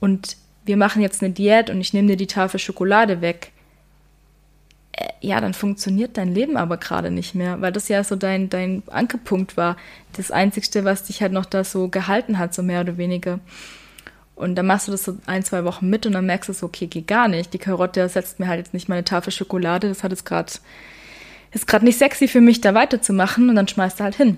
Und 0.00 0.36
wir 0.64 0.76
machen 0.76 1.00
jetzt 1.00 1.22
eine 1.22 1.32
Diät 1.32 1.70
und 1.70 1.80
ich 1.80 1.92
nehme 1.92 2.08
dir 2.08 2.16
die 2.16 2.26
Tafel 2.26 2.58
Schokolade 2.58 3.20
weg. 3.20 3.52
Äh, 4.96 5.08
ja, 5.20 5.40
dann 5.40 5.54
funktioniert 5.54 6.16
dein 6.16 6.32
Leben 6.32 6.56
aber 6.56 6.76
gerade 6.76 7.10
nicht 7.10 7.34
mehr, 7.34 7.60
weil 7.60 7.72
das 7.72 7.88
ja 7.88 8.04
so 8.04 8.16
dein, 8.16 8.48
dein 8.50 8.82
Ankerpunkt 8.88 9.56
war. 9.56 9.76
Das 10.12 10.30
Einzigste, 10.30 10.84
was 10.84 11.04
dich 11.04 11.22
halt 11.22 11.32
noch 11.32 11.46
da 11.46 11.64
so 11.64 11.88
gehalten 11.88 12.38
hat, 12.38 12.54
so 12.54 12.62
mehr 12.62 12.82
oder 12.82 12.96
weniger. 12.96 13.40
Und 14.36 14.56
dann 14.56 14.66
machst 14.66 14.88
du 14.88 14.92
das 14.92 15.04
so 15.04 15.16
ein, 15.26 15.44
zwei 15.44 15.64
Wochen 15.64 15.88
mit 15.88 16.06
und 16.06 16.12
dann 16.12 16.26
merkst 16.26 16.48
du 16.48 16.52
so, 16.52 16.66
okay, 16.66 16.86
geht 16.86 17.06
gar 17.06 17.28
nicht. 17.28 17.52
Die 17.54 17.58
Karotte 17.58 18.08
setzt 18.08 18.40
mir 18.40 18.48
halt 18.48 18.58
jetzt 18.58 18.74
nicht 18.74 18.88
meine 18.88 19.04
Tafel 19.04 19.32
Schokolade. 19.32 19.88
Das 19.88 20.02
hat 20.02 20.12
es 20.12 20.24
gerade, 20.24 20.52
ist 21.52 21.66
gerade 21.66 21.84
nicht 21.84 21.98
sexy 21.98 22.26
für 22.28 22.40
mich, 22.40 22.60
da 22.60 22.74
weiterzumachen 22.74 23.48
und 23.48 23.56
dann 23.56 23.68
schmeißt 23.68 24.00
du 24.00 24.04
halt 24.04 24.16
hin. 24.16 24.36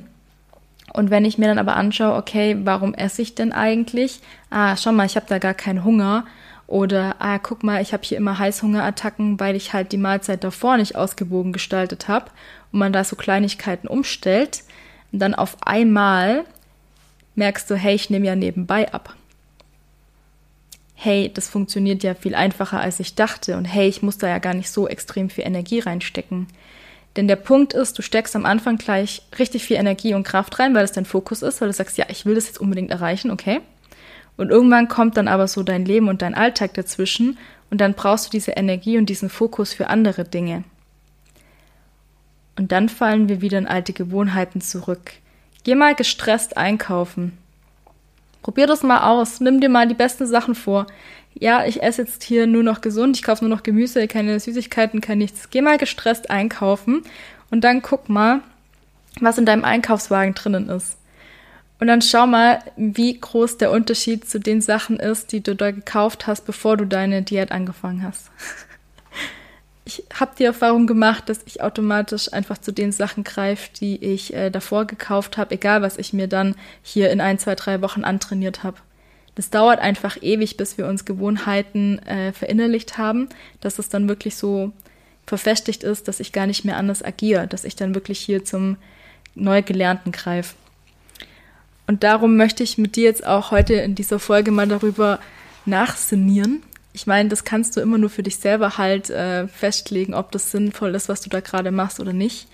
Und 0.93 1.11
wenn 1.11 1.25
ich 1.25 1.39
mir 1.39 1.49
dann 1.49 1.59
aber 1.59 1.77
anschaue, 1.77 2.17
okay, 2.17 2.57
warum 2.63 2.95
esse 2.95 3.23
ich 3.23 3.35
denn 3.35 3.53
eigentlich? 3.53 4.21
Ah, 4.51 4.77
schau 4.77 4.93
mal, 4.93 5.07
ich 5.07 5.17
habe 5.17 5.27
da 5.29 5.39
gar 5.39 5.55
keinen 5.55 5.85
Hunger. 5.85 6.25
Oder, 6.67 7.17
ah, 7.21 7.39
guck 7.39 7.63
mal, 7.63 7.81
ich 7.81 7.93
habe 7.93 8.03
hier 8.05 8.19
immer 8.19 8.39
Heißhungerattacken, 8.39 9.39
weil 9.39 9.55
ich 9.55 9.73
halt 9.73 9.93
die 9.93 9.99
Mahlzeit 9.99 10.43
davor 10.43 10.77
nicht 10.77 10.97
ausgewogen 10.97 11.53
gestaltet 11.53 12.09
habe 12.09 12.31
und 12.73 12.81
man 12.81 12.93
da 12.93 13.05
so 13.05 13.15
Kleinigkeiten 13.15 13.87
umstellt. 13.87 14.65
Und 15.13 15.21
dann 15.21 15.35
auf 15.35 15.57
einmal 15.61 16.45
merkst 17.37 17.71
du, 17.71 17.77
hey, 17.77 17.95
ich 17.95 18.11
nehme 18.11 18.27
ja 18.27 18.35
nebenbei 18.35 18.93
ab 18.93 19.15
hey, 20.97 21.31
das 21.33 21.49
funktioniert 21.49 22.03
ja 22.03 22.15
viel 22.15 22.35
einfacher, 22.35 22.81
als 22.81 22.99
ich 22.99 23.15
dachte 23.15 23.57
und 23.57 23.67
hey, 23.67 23.87
ich 23.87 24.03
muss 24.03 24.19
da 24.19 24.29
ja 24.29 24.39
gar 24.39 24.55
nicht 24.55 24.71
so 24.71 24.89
extrem 24.89 25.31
viel 25.31 25.45
Energie 25.45 25.79
reinstecken. 25.79 26.49
Denn 27.15 27.29
der 27.29 27.37
Punkt 27.37 27.75
ist, 27.75 27.97
du 27.99 28.03
steckst 28.03 28.35
am 28.35 28.45
Anfang 28.45 28.77
gleich 28.77 29.23
richtig 29.39 29.65
viel 29.65 29.77
Energie 29.77 30.15
und 30.15 30.25
Kraft 30.25 30.59
rein, 30.59 30.75
weil 30.75 30.83
das 30.83 30.93
dein 30.93 31.05
Fokus 31.05 31.43
ist, 31.43 31.61
weil 31.61 31.69
du 31.69 31.75
sagst, 31.75 31.97
ja, 31.99 32.07
ich 32.09 32.27
will 32.27 32.35
das 32.35 32.47
jetzt 32.47 32.61
unbedingt 32.61 32.91
erreichen, 32.91 33.31
okay. 33.31 33.61
Und 34.37 34.51
irgendwann 34.51 34.89
kommt 34.89 35.17
dann 35.17 35.29
aber 35.29 35.49
so 35.49 35.63
dein 35.63 35.85
Leben 35.85 36.09
und 36.09 36.23
dein 36.23 36.35
Alltag 36.35 36.75
dazwischen 36.75 37.39
und 37.71 37.81
dann 37.81 37.95
brauchst 37.95 38.27
du 38.27 38.31
diese 38.31 38.53
Energie 38.53 38.99
und 38.99 39.07
diesen 39.07 39.29
Fokus 39.31 39.73
für 39.73 39.89
andere 39.89 40.25
Dinge. 40.25 40.65
Und 42.57 42.73
dann 42.73 42.89
fallen 42.89 43.29
wir 43.29 43.41
wieder 43.41 43.59
in 43.59 43.67
alte 43.67 43.93
Gewohnheiten 43.93 44.61
zurück. 44.61 45.13
Geh 45.65 45.75
mal 45.75 45.95
gestresst 45.95 46.57
einkaufen. 46.57 47.37
Probier 48.43 48.67
das 48.67 48.83
mal 48.83 49.01
aus. 49.01 49.41
Nimm 49.41 49.61
dir 49.61 49.69
mal 49.69 49.89
die 49.89 49.95
besten 49.95 50.27
Sachen 50.27 50.55
vor. 50.55 50.87
Ja, 51.35 51.67
ich 51.67 51.83
esse 51.83 52.03
jetzt 52.03 52.23
hier 52.23 52.47
nur 52.47 52.63
noch 52.63 52.81
gesund, 52.81 53.17
ich 53.17 53.23
kaufe 53.23 53.45
nur 53.45 53.55
noch 53.55 53.63
Gemüse, 53.63 54.09
keine 54.09 54.41
Süßigkeiten, 54.41 55.03
kein 55.03 55.19
nichts. 55.19 55.51
Geh 55.51 55.61
mal 55.61 55.77
gestresst 55.77 56.31
einkaufen 56.31 57.03
und 57.51 57.63
dann 57.63 57.83
guck 57.83 58.09
mal, 58.09 58.41
was 59.21 59.37
in 59.37 59.45
deinem 59.45 59.65
Einkaufswagen 59.65 60.35
drinnen 60.35 60.71
ist. 60.71 60.97
Und 61.79 61.89
dann 61.89 62.01
schau 62.01 62.27
mal, 62.27 62.61
wie 62.77 63.19
groß 63.19 63.59
der 63.59 63.71
Unterschied 63.71 64.29
zu 64.29 64.41
den 64.41 64.61
Sachen 64.61 64.99
ist, 64.99 65.33
die 65.33 65.43
du 65.43 65.55
da 65.55 65.71
gekauft 65.71 66.27
hast, 66.27 66.47
bevor 66.47 66.77
du 66.77 66.87
deine 66.87 67.23
Diät 67.23 67.53
angefangen 67.53 68.03
hast. 68.03 68.31
Ich 69.89 70.03
habe 70.19 70.33
die 70.37 70.43
Erfahrung 70.43 70.89
gemacht, 70.89 71.29
dass 71.29 71.45
ich 71.47 71.63
automatisch 71.63 72.33
einfach 72.33 72.59
zu 72.59 72.73
den 72.73 72.91
Sachen 72.91 73.23
greife, 73.23 73.71
die 73.79 74.05
ich 74.05 74.35
äh, 74.35 74.51
davor 74.51 74.85
gekauft 74.85 75.39
habe, 75.39 75.55
egal 75.55 75.81
was 75.81 75.97
ich 75.97 76.13
mir 76.13 76.27
dann 76.27 76.57
hier 76.83 77.11
in 77.13 77.21
ein, 77.21 77.39
zwei, 77.39 77.55
drei 77.55 77.81
Wochen 77.83 78.03
antrainiert 78.03 78.65
habe. 78.65 78.79
Das 79.37 79.51
dauert 79.51 79.79
einfach 79.79 80.21
ewig, 80.21 80.57
bis 80.57 80.77
wir 80.77 80.89
uns 80.89 81.05
Gewohnheiten 81.05 82.01
äh, 82.01 82.33
verinnerlicht 82.33 82.99
haben, 82.99 83.29
dass 83.61 83.79
es 83.79 83.89
dann 83.89 84.09
wirklich 84.09 84.35
so 84.35 84.73
verfestigt 85.25 85.85
ist, 85.85 86.09
dass 86.09 86.19
ich 86.19 86.33
gar 86.33 86.49
nicht 86.49 86.65
mehr 86.65 86.79
anders 86.79 87.05
agiere, 87.05 87.47
dass 87.47 87.63
ich 87.63 87.77
dann 87.77 87.95
wirklich 87.95 88.19
hier 88.19 88.45
zum 88.45 88.79
Neugelernten 89.37 90.11
greife. 90.11 90.57
Und 91.87 92.03
darum 92.03 92.37
möchte 92.37 92.63
ich 92.63 92.79
mit 92.79 92.97
dir 92.97 93.05
jetzt 93.05 93.27
auch 93.27 93.51
heute 93.51 93.75
in 93.75 93.95
dieser 93.95 94.19
Folge 94.19 94.51
mal 94.51 94.67
darüber 94.67 95.21
nachsinnieren. 95.65 96.63
Ich 96.93 97.07
meine, 97.07 97.29
das 97.29 97.45
kannst 97.45 97.77
du 97.77 97.81
immer 97.81 97.99
nur 97.99 98.11
für 98.11 98.23
dich 98.23 98.39
selber 98.39 98.79
halt 98.79 99.11
äh, 99.11 99.47
festlegen, 99.49 100.15
ob 100.15 100.33
das 100.33 100.51
sinnvoll 100.51 100.95
ist, 100.95 101.09
was 101.09 101.21
du 101.21 101.29
da 101.29 101.41
gerade 101.41 101.71
machst 101.71 102.01
oder 102.01 102.13
nicht. 102.13 102.49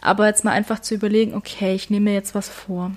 Aber 0.00 0.26
jetzt 0.26 0.44
mal 0.44 0.52
einfach 0.52 0.80
zu 0.80 0.94
überlegen, 0.94 1.34
okay, 1.34 1.74
ich 1.74 1.90
nehme 1.90 2.10
mir 2.10 2.14
jetzt 2.14 2.34
was 2.34 2.48
vor. 2.48 2.92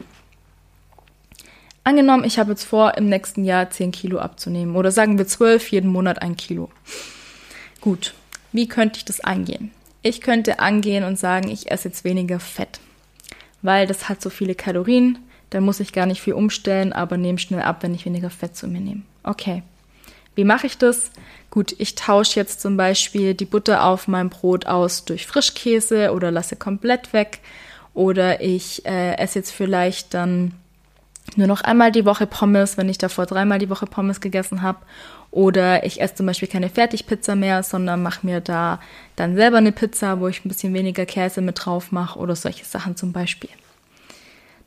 Angenommen, 1.84 2.26
ich 2.26 2.38
habe 2.38 2.52
jetzt 2.52 2.66
vor, 2.66 2.98
im 2.98 3.08
nächsten 3.08 3.46
Jahr 3.46 3.70
10 3.70 3.92
Kilo 3.92 4.20
abzunehmen 4.20 4.76
oder 4.76 4.92
sagen 4.92 5.18
wir 5.18 5.28
12, 5.28 5.72
jeden 5.72 5.92
Monat 5.92 6.22
ein 6.22 6.36
Kilo. 6.36 6.70
Gut, 7.80 8.14
wie 8.52 8.68
könnte 8.68 8.98
ich 8.98 9.06
das 9.06 9.22
angehen? 9.22 9.72
Ich 10.02 10.22
könnte 10.22 10.60
angehen 10.60 11.04
und 11.04 11.18
sagen, 11.18 11.50
ich 11.50 11.72
esse 11.72 11.88
jetzt 11.88 12.04
weniger 12.04 12.40
Fett, 12.40 12.80
weil 13.62 13.88
das 13.88 14.10
hat 14.10 14.22
so 14.22 14.30
viele 14.30 14.56
Kalorien, 14.56 15.18
dann 15.50 15.64
muss 15.64 15.80
ich 15.80 15.94
gar 15.94 16.06
nicht 16.06 16.22
viel 16.22 16.34
umstellen, 16.34 16.94
aber 16.94 17.18
nehme 17.18 17.40
schnell 17.40 17.62
ab, 17.62 17.78
wenn 17.82 17.96
ich 17.96 18.06
weniger 18.06 18.30
Fett 18.30 18.56
zu 18.56 18.68
mir 18.68 18.82
nehme. 18.82 19.02
Okay. 19.24 19.64
Wie 20.36 20.44
mache 20.44 20.68
ich 20.68 20.78
das? 20.78 21.12
Gut, 21.50 21.74
ich 21.80 21.96
tausche 21.96 22.40
jetzt 22.40 22.62
zum 22.62 22.78
Beispiel 22.78 23.34
die 23.34 23.46
Butter 23.46 23.84
auf 23.86 24.08
meinem 24.08 24.30
Brot 24.30 24.68
aus 24.68 25.06
durch 25.06 25.26
Frischkäse 25.26 26.14
oder 26.14 26.30
lasse 26.30 26.56
komplett 26.56 27.12
weg. 27.12 27.40
Oder 27.94 28.42
ich 28.42 28.86
äh, 28.86 29.16
esse 29.18 29.40
jetzt 29.40 29.52
vielleicht 29.52 30.14
dann 30.14 30.54
nur 31.36 31.48
noch 31.48 31.62
einmal 31.62 31.92
die 31.92 32.06
Woche 32.06 32.28
Pommes, 32.28 32.78
wenn 32.78 32.90
ich 32.90 33.00
davor 33.00 33.26
dreimal 33.26 33.58
die 33.58 33.70
Woche 33.72 33.88
Pommes 33.88 34.22
gegessen 34.22 34.62
habe. 34.62 34.80
Oder 35.32 35.84
ich 35.86 36.00
esse 36.02 36.16
zum 36.16 36.26
Beispiel 36.26 36.48
keine 36.48 36.70
Fertigpizza 36.70 37.36
mehr, 37.36 37.64
sondern 37.64 38.04
mache 38.04 38.26
mir 38.26 38.40
da 38.40 38.80
dann 39.16 39.36
selber 39.36 39.58
eine 39.58 39.72
Pizza, 39.72 40.20
wo 40.20 40.28
ich 40.28 40.46
ein 40.46 40.50
bisschen 40.50 40.74
weniger 40.74 41.06
Käse 41.06 41.42
mit 41.42 41.66
drauf 41.66 41.92
mache 41.92 42.20
oder 42.20 42.36
solche 42.36 42.66
Sachen 42.66 42.96
zum 42.96 43.12
Beispiel. 43.12 43.50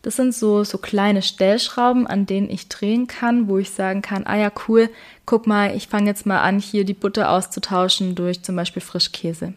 Das 0.02 0.16
sind 0.16 0.34
so, 0.34 0.64
so 0.64 0.78
kleine 0.78 1.20
Stellschrauben, 1.20 2.06
an 2.06 2.24
denen 2.24 2.48
ich 2.48 2.68
drehen 2.68 3.06
kann, 3.06 3.48
wo 3.48 3.58
ich 3.58 3.70
sagen 3.70 4.00
kann, 4.00 4.26
ah 4.26 4.36
ja, 4.36 4.50
cool, 4.66 4.88
guck 5.26 5.46
mal, 5.46 5.76
ich 5.76 5.88
fange 5.88 6.06
jetzt 6.06 6.24
mal 6.24 6.40
an, 6.40 6.58
hier 6.58 6.84
die 6.84 6.94
Butter 6.94 7.30
auszutauschen 7.30 8.14
durch 8.14 8.42
zum 8.42 8.56
Beispiel 8.56 8.82
Frischkäse. 8.82 9.52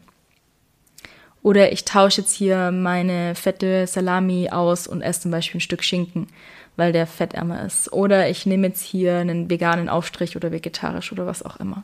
Oder 1.41 1.71
ich 1.71 1.85
tausche 1.85 2.21
jetzt 2.21 2.33
hier 2.33 2.71
meine 2.71 3.35
fette 3.35 3.85
Salami 3.87 4.49
aus 4.49 4.87
und 4.87 5.01
esse 5.01 5.21
zum 5.21 5.31
Beispiel 5.31 5.57
ein 5.57 5.61
Stück 5.61 5.83
Schinken, 5.83 6.27
weil 6.75 6.91
der 6.91 7.07
fettärmer 7.07 7.65
ist. 7.65 7.91
Oder 7.93 8.29
ich 8.29 8.45
nehme 8.45 8.67
jetzt 8.67 8.81
hier 8.81 9.17
einen 9.17 9.49
veganen 9.49 9.89
Aufstrich 9.89 10.35
oder 10.35 10.51
vegetarisch 10.51 11.11
oder 11.11 11.25
was 11.25 11.43
auch 11.43 11.57
immer. 11.57 11.83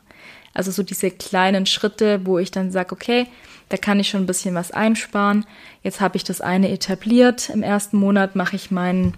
Also 0.52 0.70
so 0.70 0.82
diese 0.82 1.10
kleinen 1.10 1.66
Schritte, 1.66 2.26
wo 2.26 2.38
ich 2.38 2.50
dann 2.50 2.72
sage, 2.72 2.92
okay, 2.92 3.26
da 3.68 3.76
kann 3.76 4.00
ich 4.00 4.08
schon 4.08 4.22
ein 4.22 4.26
bisschen 4.26 4.54
was 4.54 4.72
einsparen. 4.72 5.46
Jetzt 5.82 6.00
habe 6.00 6.16
ich 6.16 6.24
das 6.24 6.40
eine 6.40 6.70
etabliert. 6.70 7.50
Im 7.50 7.62
ersten 7.62 7.98
Monat 7.98 8.34
mache 8.34 8.56
ich 8.56 8.72
mein, 8.72 9.14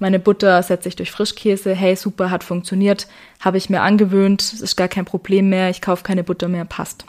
meine 0.00 0.18
Butter, 0.18 0.60
setze 0.62 0.88
ich 0.88 0.96
durch 0.96 1.12
Frischkäse. 1.12 1.72
Hey, 1.72 1.94
super, 1.94 2.32
hat 2.32 2.42
funktioniert. 2.42 3.06
Habe 3.38 3.58
ich 3.58 3.70
mir 3.70 3.82
angewöhnt. 3.82 4.52
Ist 4.52 4.76
gar 4.76 4.88
kein 4.88 5.04
Problem 5.04 5.50
mehr. 5.50 5.70
Ich 5.70 5.80
kaufe 5.80 6.02
keine 6.02 6.24
Butter 6.24 6.48
mehr. 6.48 6.64
Passt. 6.64 7.06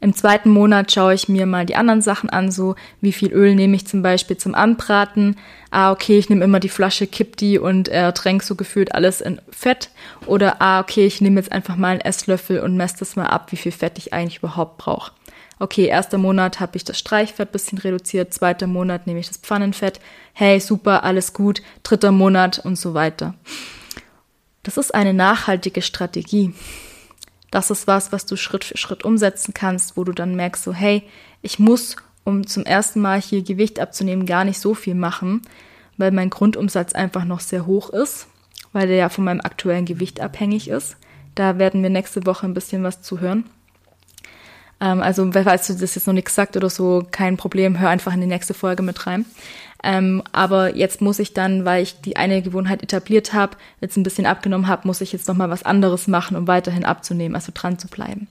Im 0.00 0.14
zweiten 0.14 0.50
Monat 0.50 0.92
schaue 0.92 1.14
ich 1.14 1.28
mir 1.28 1.44
mal 1.46 1.66
die 1.66 1.74
anderen 1.74 2.02
Sachen 2.02 2.30
an, 2.30 2.52
so 2.52 2.76
wie 3.00 3.12
viel 3.12 3.32
Öl 3.32 3.56
nehme 3.56 3.74
ich 3.74 3.86
zum 3.86 4.00
Beispiel 4.02 4.36
zum 4.36 4.54
Anbraten. 4.54 5.36
Ah, 5.70 5.90
okay, 5.90 6.18
ich 6.18 6.30
nehme 6.30 6.44
immer 6.44 6.60
die 6.60 6.68
Flasche, 6.68 7.08
kipp 7.08 7.36
die 7.36 7.58
und 7.58 7.88
ertränke 7.88 8.44
so 8.44 8.54
gefühlt 8.54 8.94
alles 8.94 9.20
in 9.20 9.40
Fett. 9.50 9.90
Oder 10.26 10.62
ah, 10.62 10.80
okay, 10.80 11.04
ich 11.04 11.20
nehme 11.20 11.40
jetzt 11.40 11.50
einfach 11.50 11.76
mal 11.76 11.88
einen 11.88 12.00
Esslöffel 12.00 12.60
und 12.60 12.76
messe 12.76 13.00
das 13.00 13.16
mal 13.16 13.26
ab, 13.26 13.50
wie 13.50 13.56
viel 13.56 13.72
Fett 13.72 13.98
ich 13.98 14.12
eigentlich 14.12 14.38
überhaupt 14.38 14.78
brauche. 14.78 15.12
Okay, 15.58 15.86
erster 15.86 16.18
Monat 16.18 16.60
habe 16.60 16.76
ich 16.76 16.84
das 16.84 16.96
Streichfett 17.00 17.50
bisschen 17.50 17.78
reduziert, 17.78 18.32
zweiter 18.32 18.68
Monat 18.68 19.08
nehme 19.08 19.18
ich 19.18 19.26
das 19.26 19.38
Pfannenfett. 19.38 19.98
Hey, 20.32 20.60
super, 20.60 21.02
alles 21.02 21.32
gut. 21.32 21.60
Dritter 21.82 22.12
Monat 22.12 22.60
und 22.60 22.78
so 22.78 22.94
weiter. 22.94 23.34
Das 24.62 24.76
ist 24.76 24.94
eine 24.94 25.14
nachhaltige 25.14 25.82
Strategie 25.82 26.54
das 27.50 27.70
ist 27.70 27.86
was, 27.86 28.12
was 28.12 28.26
du 28.26 28.36
Schritt 28.36 28.64
für 28.64 28.76
Schritt 28.76 29.04
umsetzen 29.04 29.54
kannst, 29.54 29.96
wo 29.96 30.04
du 30.04 30.12
dann 30.12 30.34
merkst, 30.34 30.64
so, 30.64 30.72
hey, 30.72 31.02
ich 31.42 31.58
muss, 31.58 31.96
um 32.24 32.46
zum 32.46 32.64
ersten 32.64 33.00
Mal 33.00 33.20
hier 33.20 33.42
Gewicht 33.42 33.80
abzunehmen, 33.80 34.26
gar 34.26 34.44
nicht 34.44 34.60
so 34.60 34.74
viel 34.74 34.94
machen, 34.94 35.42
weil 35.96 36.10
mein 36.10 36.30
Grundumsatz 36.30 36.92
einfach 36.92 37.24
noch 37.24 37.40
sehr 37.40 37.66
hoch 37.66 37.90
ist, 37.90 38.26
weil 38.72 38.86
der 38.86 38.96
ja 38.96 39.08
von 39.08 39.24
meinem 39.24 39.40
aktuellen 39.40 39.86
Gewicht 39.86 40.20
abhängig 40.20 40.68
ist. 40.68 40.96
Da 41.34 41.58
werden 41.58 41.82
wir 41.82 41.90
nächste 41.90 42.26
Woche 42.26 42.46
ein 42.46 42.54
bisschen 42.54 42.82
was 42.82 43.00
zu 43.02 43.20
hören. 43.20 43.44
Ähm, 44.80 45.02
also, 45.02 45.30
falls 45.32 45.66
du 45.66 45.74
das 45.74 45.94
jetzt 45.94 46.06
noch 46.06 46.14
nichts 46.14 46.34
sagt 46.34 46.56
oder 46.56 46.70
so, 46.70 47.06
kein 47.10 47.36
Problem, 47.36 47.78
hör 47.78 47.88
einfach 47.88 48.12
in 48.12 48.20
die 48.20 48.26
nächste 48.26 48.54
Folge 48.54 48.82
mit 48.82 49.06
rein. 49.06 49.24
Ähm, 49.84 50.22
aber 50.32 50.74
jetzt 50.74 51.00
muss 51.00 51.18
ich 51.18 51.34
dann, 51.34 51.64
weil 51.64 51.82
ich 51.82 52.00
die 52.00 52.16
eine 52.16 52.42
Gewohnheit 52.42 52.82
etabliert 52.82 53.32
habe, 53.32 53.56
jetzt 53.80 53.96
ein 53.96 54.02
bisschen 54.02 54.26
abgenommen 54.26 54.66
habe, 54.66 54.86
muss 54.86 55.00
ich 55.00 55.12
jetzt 55.12 55.28
nochmal 55.28 55.50
was 55.50 55.62
anderes 55.62 56.08
machen, 56.08 56.36
um 56.36 56.48
weiterhin 56.48 56.84
abzunehmen, 56.84 57.36
also 57.36 57.52
dran 57.54 57.78
zu 57.78 57.86
bleiben. 57.86 58.26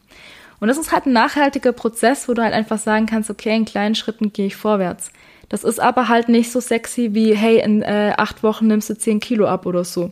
Und 0.60 0.68
das 0.68 0.78
ist 0.78 0.92
halt 0.92 1.06
ein 1.06 1.14
nachhaltiger 1.14 1.72
Prozess, 1.72 2.28
wo 2.28 2.34
du 2.34 2.42
halt 2.42 2.54
einfach 2.54 2.80
sagen 2.80 3.06
kannst, 3.06 3.30
okay, 3.30 3.56
in 3.56 3.66
kleinen 3.66 3.96
Schritten 3.96 4.34
gehe 4.34 4.48
ich 4.48 4.56
vorwärts. 4.56 5.12
Das 5.50 5.64
ist 5.64 5.80
aber 5.80 6.10
halt 6.10 6.28
nicht 6.28 6.52
so 6.52 6.60
sexy 6.60 7.14
wie, 7.14 7.34
hey, 7.34 7.62
in 7.62 7.82
äh, 7.82 8.14
acht 8.18 8.44
Wochen 8.44 8.68
nimmst 8.68 8.90
du 8.90 8.98
zehn 8.98 9.22
Kilo 9.22 9.48
ab 9.48 9.66
oder 9.66 9.86
so. 9.86 10.12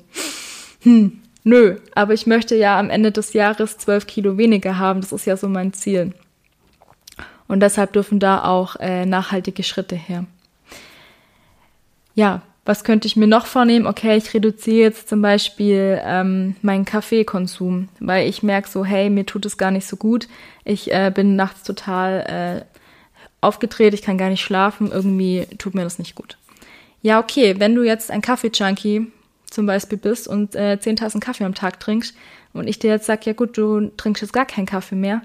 Hm, 0.83 1.19
nö, 1.43 1.77
aber 1.95 2.13
ich 2.13 2.27
möchte 2.27 2.55
ja 2.55 2.79
am 2.79 2.89
Ende 2.89 3.11
des 3.11 3.33
Jahres 3.33 3.77
zwölf 3.77 4.07
Kilo 4.07 4.37
weniger 4.37 4.77
haben. 4.77 5.01
Das 5.01 5.11
ist 5.11 5.25
ja 5.25 5.35
so 5.35 5.49
mein 5.49 5.73
Ziel. 5.73 6.13
Und 7.47 7.59
deshalb 7.59 7.91
dürfen 7.91 8.19
da 8.19 8.45
auch 8.45 8.77
äh, 8.77 9.05
nachhaltige 9.05 9.63
Schritte 9.63 9.95
her 9.95 10.25
ja, 12.15 12.41
was 12.65 12.83
könnte 12.83 13.07
ich 13.07 13.15
mir 13.15 13.27
noch 13.27 13.45
vornehmen? 13.45 13.85
Okay, 13.85 14.17
ich 14.17 14.33
reduziere 14.33 14.87
jetzt 14.87 15.07
zum 15.07 15.21
Beispiel 15.21 16.01
ähm, 16.03 16.55
meinen 16.63 16.83
Kaffeekonsum, 16.83 17.89
weil 17.99 18.27
ich 18.27 18.41
merke 18.41 18.67
so, 18.67 18.83
hey, 18.83 19.11
mir 19.11 19.25
tut 19.27 19.45
es 19.45 19.57
gar 19.57 19.69
nicht 19.69 19.85
so 19.85 19.97
gut. 19.97 20.27
Ich 20.63 20.91
äh, 20.91 21.11
bin 21.13 21.35
nachts 21.35 21.61
total 21.61 22.65
äh, 22.65 22.79
aufgedreht, 23.41 23.93
ich 23.93 24.01
kann 24.01 24.17
gar 24.17 24.29
nicht 24.29 24.41
schlafen, 24.41 24.91
irgendwie 24.91 25.45
tut 25.59 25.75
mir 25.75 25.83
das 25.83 25.99
nicht 25.99 26.15
gut. 26.15 26.37
Ja, 27.03 27.19
okay, 27.19 27.59
wenn 27.59 27.75
du 27.75 27.83
jetzt 27.83 28.09
ein 28.09 28.21
Kaffee-Junkie 28.21 29.11
zum 29.51 29.67
Beispiel 29.67 29.99
bist 29.99 30.27
und 30.27 30.55
äh, 30.55 30.79
zehn 30.79 30.95
Tassen 30.95 31.21
Kaffee 31.21 31.43
am 31.43 31.53
Tag 31.53 31.79
trinkst 31.79 32.15
und 32.53 32.67
ich 32.67 32.79
dir 32.79 32.89
jetzt 32.89 33.05
sag, 33.05 33.27
ja 33.27 33.33
gut, 33.33 33.55
du 33.59 33.91
trinkst 33.95 34.23
jetzt 34.23 34.33
gar 34.33 34.47
keinen 34.47 34.65
Kaffee 34.65 34.95
mehr. 34.95 35.21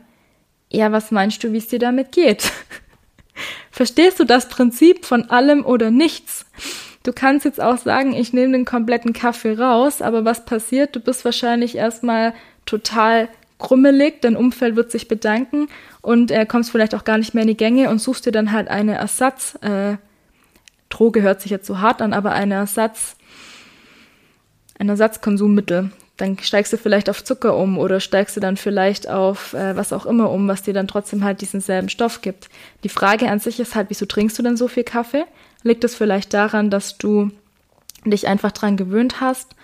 Ja, 0.71 0.93
was 0.93 1.11
meinst 1.11 1.43
du, 1.43 1.53
wie 1.55 1.59
es 1.59 1.69
dir 1.69 1.79
damit 1.79 2.13
geht? 2.13 2.53
Verstehst 3.71 4.21
du 4.21 4.25
das 4.25 4.49
Prinzip 4.49 5.05
von 5.05 5.31
allem 5.31 5.65
oder 5.65 5.91
nichts? 5.91 6.47
Du 7.03 7.13
kannst 7.13 7.45
jetzt 7.45 7.61
auch 7.61 7.79
sagen, 7.79 8.13
ich 8.13 8.33
nehme 8.33 8.53
den 8.53 8.65
kompletten 8.65 9.13
Kaffee 9.13 9.55
raus, 9.55 10.03
aber 10.03 10.25
was 10.25 10.45
passiert? 10.45 10.95
Du 10.95 11.01
bist 11.01 11.25
wahrscheinlich 11.25 11.77
erstmal 11.77 12.35
total 12.67 13.29
krummelig, 13.59 14.21
dein 14.23 14.37
Umfeld 14.37 14.77
wird 14.77 14.91
sich 14.91 15.09
bedanken 15.09 15.69
und 16.03 16.31
äh, 16.31 16.47
kommst 16.47 16.71
vielleicht 16.71 16.95
auch 16.95 17.05
gar 17.05 17.19
nicht 17.19 17.35
mehr 17.35 17.43
in 17.43 17.49
die 17.49 17.57
Gänge 17.57 17.91
und 17.91 18.01
suchst 18.01 18.27
dir 18.27 18.33
dann 18.33 18.53
halt 18.53 18.69
eine 18.69 18.95
Ersatz, 18.95 19.57
äh, 19.63 19.97
Droge 20.89 21.23
hört 21.23 21.41
sich 21.41 21.51
jetzt 21.51 21.67
so 21.67 21.79
hart 21.79 22.03
an, 22.03 22.13
aber 22.13 22.33
eine 22.33 22.55
Ersatz, 22.55 23.17
ein 24.79 24.89
Ersatzkonsummittel 24.89 25.91
dann 26.21 26.39
steigst 26.39 26.73
du 26.73 26.77
vielleicht 26.77 27.09
auf 27.09 27.25
Zucker 27.25 27.57
um 27.57 27.79
oder 27.79 27.99
steigst 28.01 28.37
du 28.37 28.41
dann 28.41 28.57
vielleicht 28.57 29.09
auf 29.09 29.55
äh, 29.55 29.77
was 29.77 29.93
auch 29.93 30.05
immer 30.05 30.31
um, 30.31 30.49
was 30.49 30.63
dir 30.63 30.75
dann 30.75 30.89
trotzdem 30.89 31.25
halt 31.25 31.41
diesen 31.41 31.61
selben 31.61 31.89
Stoff 31.89 32.21
gibt. 32.21 32.49
Die 32.85 32.89
Frage 32.89 33.31
an 33.31 33.41
sich 33.41 33.59
ist 33.59 33.75
halt, 33.75 33.89
wieso 33.89 34.07
trinkst 34.07 34.39
du 34.39 34.43
denn 34.43 34.57
so 34.57 34.69
viel 34.69 34.85
Kaffee? 34.85 35.25
Liegt 35.63 35.85
es 35.85 35.95
vielleicht 35.95 36.35
daran, 36.35 36.71
dass 36.71 36.99
du 36.99 37.31
dich 38.05 38.29
einfach 38.29 38.53
dran 38.53 38.77
gewöhnt 38.77 39.21
hast, 39.21 39.55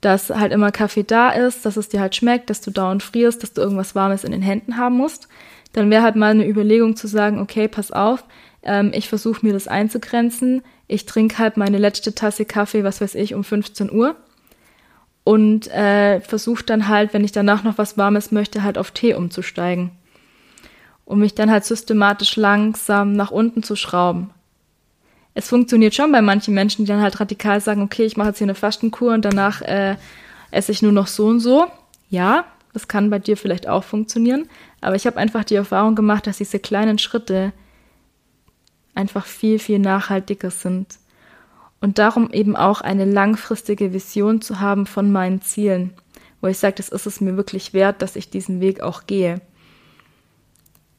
dass 0.00 0.30
halt 0.30 0.52
immer 0.52 0.72
Kaffee 0.72 1.02
da 1.02 1.30
ist, 1.30 1.66
dass 1.66 1.76
es 1.76 1.88
dir 1.88 2.00
halt 2.00 2.14
schmeckt, 2.14 2.48
dass 2.50 2.60
du 2.60 2.70
dauernd 2.70 3.02
frierst, 3.02 3.42
dass 3.42 3.52
du 3.52 3.60
irgendwas 3.60 3.94
Warmes 3.94 4.24
in 4.24 4.32
den 4.32 4.42
Händen 4.42 4.76
haben 4.76 4.96
musst, 4.96 5.28
dann 5.72 5.90
wäre 5.90 6.02
halt 6.02 6.16
mal 6.16 6.30
eine 6.30 6.46
Überlegung 6.46 6.96
zu 6.96 7.06
sagen, 7.06 7.38
okay, 7.38 7.68
pass 7.68 7.92
auf, 7.92 8.24
ähm, 8.62 8.92
ich 8.94 9.08
versuche 9.08 9.44
mir 9.44 9.52
das 9.52 9.68
einzugrenzen. 9.68 10.62
Ich 10.88 11.04
trinke 11.04 11.38
halt 11.38 11.56
meine 11.56 11.78
letzte 11.78 12.14
Tasse 12.14 12.44
Kaffee, 12.44 12.84
was 12.84 13.00
weiß 13.00 13.14
ich, 13.16 13.34
um 13.34 13.44
15 13.44 13.90
Uhr 13.90 14.16
und 15.26 15.66
äh, 15.72 16.20
versuche 16.20 16.62
dann 16.62 16.86
halt, 16.86 17.12
wenn 17.12 17.24
ich 17.24 17.32
danach 17.32 17.64
noch 17.64 17.78
was 17.78 17.98
Warmes 17.98 18.30
möchte, 18.30 18.62
halt 18.62 18.78
auf 18.78 18.92
Tee 18.92 19.14
umzusteigen. 19.14 19.90
Um 21.04 21.18
mich 21.18 21.34
dann 21.34 21.50
halt 21.50 21.64
systematisch 21.64 22.36
langsam 22.36 23.14
nach 23.14 23.32
unten 23.32 23.64
zu 23.64 23.74
schrauben. 23.74 24.30
Es 25.34 25.48
funktioniert 25.48 25.96
schon 25.96 26.12
bei 26.12 26.22
manchen 26.22 26.54
Menschen, 26.54 26.84
die 26.84 26.92
dann 26.92 27.02
halt 27.02 27.18
radikal 27.18 27.60
sagen, 27.60 27.82
okay, 27.82 28.04
ich 28.04 28.16
mache 28.16 28.28
jetzt 28.28 28.38
hier 28.38 28.44
eine 28.44 28.54
Fastenkur 28.54 29.14
und 29.14 29.24
danach 29.24 29.62
äh, 29.62 29.96
esse 30.52 30.70
ich 30.70 30.80
nur 30.80 30.92
noch 30.92 31.08
so 31.08 31.26
und 31.26 31.40
so. 31.40 31.66
Ja, 32.08 32.44
das 32.72 32.86
kann 32.86 33.10
bei 33.10 33.18
dir 33.18 33.36
vielleicht 33.36 33.66
auch 33.66 33.82
funktionieren. 33.82 34.48
Aber 34.80 34.94
ich 34.94 35.08
habe 35.08 35.16
einfach 35.16 35.42
die 35.42 35.56
Erfahrung 35.56 35.96
gemacht, 35.96 36.28
dass 36.28 36.38
diese 36.38 36.60
kleinen 36.60 37.00
Schritte 37.00 37.52
einfach 38.94 39.26
viel, 39.26 39.58
viel 39.58 39.80
nachhaltiger 39.80 40.52
sind 40.52 40.98
und 41.86 41.98
darum 41.98 42.32
eben 42.32 42.56
auch 42.56 42.80
eine 42.80 43.04
langfristige 43.04 43.92
Vision 43.92 44.40
zu 44.40 44.58
haben 44.58 44.86
von 44.86 45.12
meinen 45.12 45.40
Zielen, 45.40 45.92
wo 46.40 46.48
ich 46.48 46.58
sage, 46.58 46.74
das 46.78 46.88
ist 46.88 47.06
es 47.06 47.20
mir 47.20 47.36
wirklich 47.36 47.74
wert, 47.74 48.02
dass 48.02 48.16
ich 48.16 48.28
diesen 48.28 48.60
Weg 48.60 48.80
auch 48.80 49.06
gehe. 49.06 49.40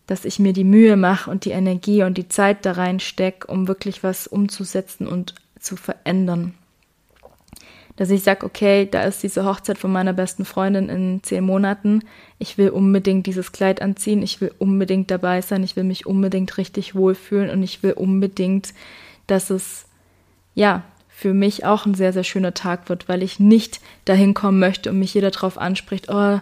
Dass 0.06 0.24
ich 0.24 0.40
mir 0.40 0.54
die 0.54 0.64
Mühe 0.64 0.96
mache 0.96 1.30
und 1.30 1.44
die 1.44 1.52
Energie 1.52 2.04
und 2.04 2.18
die 2.18 2.30
Zeit 2.30 2.66
da 2.66 2.72
reinstecke, 2.72 3.48
um 3.48 3.68
wirklich 3.68 4.02
was 4.02 4.28
umzusetzen 4.28 5.08
und 5.08 5.36
zu 5.60 5.76
verändern. 5.76 6.54
Dass 7.98 8.10
ich 8.10 8.24
sage, 8.24 8.46
okay, 8.46 8.88
da 8.90 9.04
ist 9.04 9.24
diese 9.24 9.44
Hochzeit 9.44 9.78
von 9.78 9.92
meiner 9.92 10.14
besten 10.14 10.46
Freundin 10.46 10.88
in 10.88 11.22
zehn 11.22 11.44
Monaten. 11.44 12.00
Ich 12.40 12.58
will 12.58 12.70
unbedingt 12.70 13.28
dieses 13.28 13.52
Kleid 13.52 13.82
anziehen, 13.82 14.24
ich 14.24 14.40
will 14.40 14.54
unbedingt 14.58 15.12
dabei 15.12 15.42
sein, 15.42 15.66
ich 15.66 15.76
will 15.76 15.84
mich 15.84 16.06
unbedingt 16.06 16.58
richtig 16.58 16.96
wohlfühlen 16.96 17.50
und 17.50 17.62
ich 17.62 17.84
will 17.84 17.92
unbedingt, 17.92 18.74
dass 19.26 19.50
es 19.50 19.87
ja, 20.58 20.82
für 21.08 21.36
mich 21.36 21.66
auch 21.66 21.86
ein 21.86 21.94
sehr, 21.94 22.14
sehr 22.14 22.24
schöner 22.24 22.56
Tag 22.56 22.90
wird, 22.90 23.08
weil 23.08 23.22
ich 23.22 23.40
nicht 23.40 23.80
dahin 24.06 24.34
kommen 24.34 24.58
möchte 24.58 24.90
und 24.90 24.98
mich 24.98 25.14
jeder 25.14 25.30
darauf 25.30 25.60
anspricht, 25.60 26.10
oh, 26.10 26.40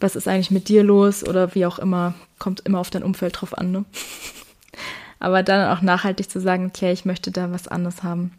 was 0.00 0.16
ist 0.16 0.26
eigentlich 0.26 0.50
mit 0.50 0.68
dir 0.68 0.82
los 0.82 1.22
oder 1.22 1.54
wie 1.54 1.66
auch 1.66 1.78
immer, 1.78 2.14
kommt 2.38 2.60
immer 2.60 2.78
auf 2.78 2.88
dein 2.88 3.02
Umfeld 3.02 3.38
drauf 3.38 3.56
an, 3.56 3.72
ne? 3.72 3.84
Aber 5.18 5.42
dann 5.42 5.70
auch 5.70 5.82
nachhaltig 5.82 6.30
zu 6.30 6.40
sagen, 6.40 6.66
okay, 6.66 6.92
ich 6.92 7.04
möchte 7.04 7.30
da 7.30 7.52
was 7.52 7.68
anderes 7.68 8.02
haben. 8.02 8.32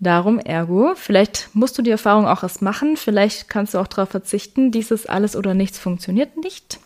Darum, 0.00 0.38
ergo, 0.38 0.92
vielleicht 0.94 1.48
musst 1.54 1.78
du 1.78 1.82
die 1.82 1.90
Erfahrung 1.90 2.26
auch 2.26 2.42
erst 2.42 2.60
machen, 2.60 2.98
vielleicht 2.98 3.48
kannst 3.48 3.72
du 3.72 3.78
auch 3.78 3.86
darauf 3.86 4.10
verzichten, 4.10 4.70
dieses 4.70 5.06
alles 5.06 5.34
oder 5.34 5.54
nichts 5.54 5.78
funktioniert 5.78 6.36
nicht 6.36 6.78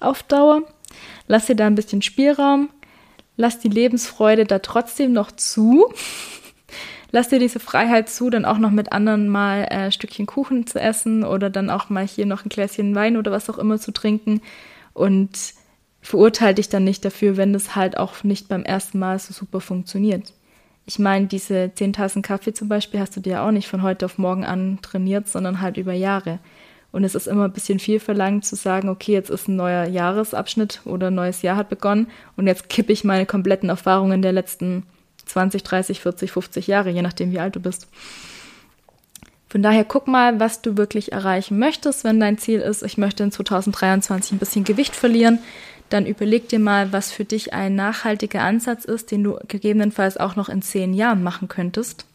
auf 0.00 0.22
Dauer. 0.22 0.62
Lass 1.28 1.46
dir 1.46 1.56
da 1.56 1.66
ein 1.66 1.76
bisschen 1.76 2.02
Spielraum, 2.02 2.68
lass 3.36 3.58
die 3.58 3.68
Lebensfreude 3.68 4.44
da 4.44 4.58
trotzdem 4.58 5.12
noch 5.12 5.32
zu. 5.32 5.92
Lass 7.12 7.28
dir 7.28 7.38
diese 7.38 7.60
Freiheit 7.60 8.08
zu, 8.08 8.30
dann 8.30 8.44
auch 8.44 8.58
noch 8.58 8.70
mit 8.70 8.92
anderen 8.92 9.28
mal 9.28 9.64
äh, 9.64 9.92
Stückchen 9.92 10.26
Kuchen 10.26 10.66
zu 10.66 10.80
essen 10.80 11.24
oder 11.24 11.50
dann 11.50 11.70
auch 11.70 11.88
mal 11.88 12.06
hier 12.06 12.26
noch 12.26 12.44
ein 12.44 12.48
Gläschen 12.48 12.94
Wein 12.94 13.16
oder 13.16 13.30
was 13.30 13.48
auch 13.48 13.58
immer 13.58 13.78
zu 13.78 13.92
trinken 13.92 14.42
und 14.92 15.30
verurteile 16.02 16.54
dich 16.54 16.68
dann 16.68 16.84
nicht 16.84 17.04
dafür, 17.04 17.36
wenn 17.36 17.54
es 17.54 17.76
halt 17.76 17.96
auch 17.96 18.24
nicht 18.24 18.48
beim 18.48 18.64
ersten 18.64 18.98
Mal 18.98 19.18
so 19.18 19.32
super 19.32 19.60
funktioniert. 19.60 20.32
Ich 20.84 20.98
meine, 20.98 21.26
diese 21.26 21.72
zehn 21.74 21.92
Tassen 21.92 22.22
Kaffee 22.22 22.52
zum 22.52 22.68
Beispiel 22.68 23.00
hast 23.00 23.16
du 23.16 23.20
dir 23.20 23.42
auch 23.42 23.50
nicht 23.50 23.66
von 23.66 23.82
heute 23.82 24.06
auf 24.06 24.18
morgen 24.18 24.44
an 24.44 24.78
trainiert, 24.82 25.28
sondern 25.28 25.60
halt 25.60 25.76
über 25.76 25.92
Jahre. 25.92 26.38
Und 26.92 27.04
es 27.04 27.14
ist 27.14 27.26
immer 27.26 27.44
ein 27.44 27.52
bisschen 27.52 27.78
viel 27.78 28.00
verlangt 28.00 28.44
zu 28.44 28.56
sagen, 28.56 28.88
okay, 28.88 29.12
jetzt 29.12 29.30
ist 29.30 29.48
ein 29.48 29.56
neuer 29.56 29.84
Jahresabschnitt 29.84 30.80
oder 30.84 31.08
ein 31.08 31.14
neues 31.14 31.42
Jahr 31.42 31.56
hat 31.56 31.68
begonnen 31.68 32.06
und 32.36 32.46
jetzt 32.46 32.68
kippe 32.68 32.92
ich 32.92 33.04
meine 33.04 33.26
kompletten 33.26 33.68
Erfahrungen 33.68 34.22
der 34.22 34.32
letzten 34.32 34.84
20, 35.26 35.62
30, 35.62 36.00
40, 36.00 36.32
50 36.32 36.66
Jahre, 36.66 36.90
je 36.90 37.02
nachdem, 37.02 37.32
wie 37.32 37.40
alt 37.40 37.56
du 37.56 37.60
bist. 37.60 37.88
Von 39.48 39.62
daher 39.62 39.84
guck 39.84 40.06
mal, 40.06 40.40
was 40.40 40.62
du 40.62 40.76
wirklich 40.76 41.12
erreichen 41.12 41.58
möchtest, 41.58 42.04
wenn 42.04 42.20
dein 42.20 42.38
Ziel 42.38 42.60
ist, 42.60 42.82
ich 42.82 42.98
möchte 42.98 43.22
in 43.22 43.32
2023 43.32 44.32
ein 44.32 44.38
bisschen 44.38 44.64
Gewicht 44.64 44.96
verlieren. 44.96 45.38
Dann 45.88 46.04
überleg 46.04 46.48
dir 46.48 46.58
mal, 46.58 46.92
was 46.92 47.12
für 47.12 47.24
dich 47.24 47.52
ein 47.52 47.76
nachhaltiger 47.76 48.42
Ansatz 48.42 48.84
ist, 48.84 49.12
den 49.12 49.22
du 49.22 49.38
gegebenenfalls 49.46 50.16
auch 50.16 50.34
noch 50.34 50.48
in 50.48 50.62
zehn 50.62 50.94
Jahren 50.94 51.22
machen 51.22 51.46
könntest. 51.48 52.06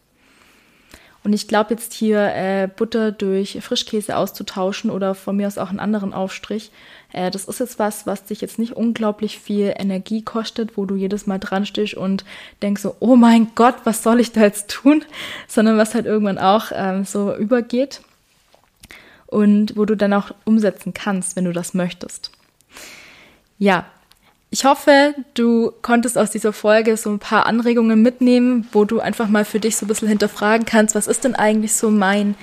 Und 1.24 1.34
ich 1.34 1.48
glaube 1.48 1.74
jetzt 1.74 1.94
hier 1.94 2.20
äh, 2.34 2.68
Butter 2.68 3.12
durch 3.12 3.60
Frischkäse 3.62 4.18
auszutauschen 4.18 4.90
oder 4.90 5.14
von 5.14 5.38
mir 5.38 5.46
aus 5.48 5.60
auch 5.60 5.70
einen 5.70 5.80
anderen 5.80 6.14
Aufstrich, 6.14 6.72
äh, 7.14 7.30
das 7.30 7.46
ist 7.46 7.60
jetzt 7.60 7.78
was, 7.78 8.08
was 8.08 8.24
dich 8.24 8.42
jetzt 8.42 8.58
nicht 8.58 8.74
unglaublich 8.74 9.40
viel 9.40 9.74
Energie 9.78 10.24
kostet, 10.24 10.78
wo 10.78 10.86
du 10.86 10.96
jedes 10.96 11.28
Mal 11.28 11.38
dran 11.38 11.66
stehst 11.66 11.94
und 11.94 12.26
denkst 12.62 12.82
so, 12.82 12.96
oh 13.00 13.16
mein 13.16 13.54
Gott, 13.54 13.76
was 13.84 14.02
soll 14.02 14.20
ich 14.20 14.32
da 14.32 14.42
jetzt 14.42 14.70
tun? 14.70 15.06
Sondern 15.48 15.78
was 15.78 15.94
halt 15.94 16.06
irgendwann 16.06 16.40
auch 16.40 16.72
ähm, 16.74 17.06
so 17.06 17.36
übergeht 17.36 18.02
und 19.28 19.78
wo 19.78 19.86
du 19.86 19.96
dann 19.96 20.14
auch 20.14 20.32
umsetzen 20.46 20.94
kannst, 20.94 21.36
wenn 21.36 21.46
du 21.46 21.54
das 21.54 21.74
möchtest. 21.74 22.32
Ja, 23.60 23.86
ich 24.54 24.66
hoffe, 24.66 25.16
du 25.34 25.72
konntest 25.82 26.18
aus 26.18 26.30
dieser 26.30 26.52
Folge 26.52 26.98
so 26.98 27.10
ein 27.10 27.20
paar 27.20 27.46
Anregungen 27.46 28.02
mitnehmen, 28.02 28.68
wo 28.74 28.84
du 28.84 29.00
einfach 29.00 29.30
mal 29.30 29.46
für 29.46 29.62
dich 29.62 29.78
so 29.78 29.86
ein 29.86 29.88
bisschen 29.88 30.10
hinterfragen 30.10 30.66
kannst, 30.66 30.94
was 30.94 31.08
ist 31.08 31.24
denn 31.24 31.36
eigentlich 31.36 31.74
so 31.74 31.90
mein 31.90 32.36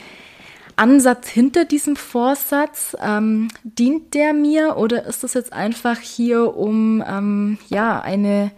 Ansatz 0.77 1.29
hinter 1.29 1.67
diesem 1.67 1.97
Vorsatz? 1.97 2.97
Ähm, 3.03 3.49
dient 3.63 4.15
der 4.15 4.33
mir 4.33 4.79
oder 4.79 5.05
ist 5.05 5.23
das 5.23 5.35
jetzt 5.35 5.53
einfach 5.53 5.99
hier 5.99 6.57
um 6.57 7.05
ähm, 7.07 7.59
ja 7.69 8.01
eine 8.01 8.53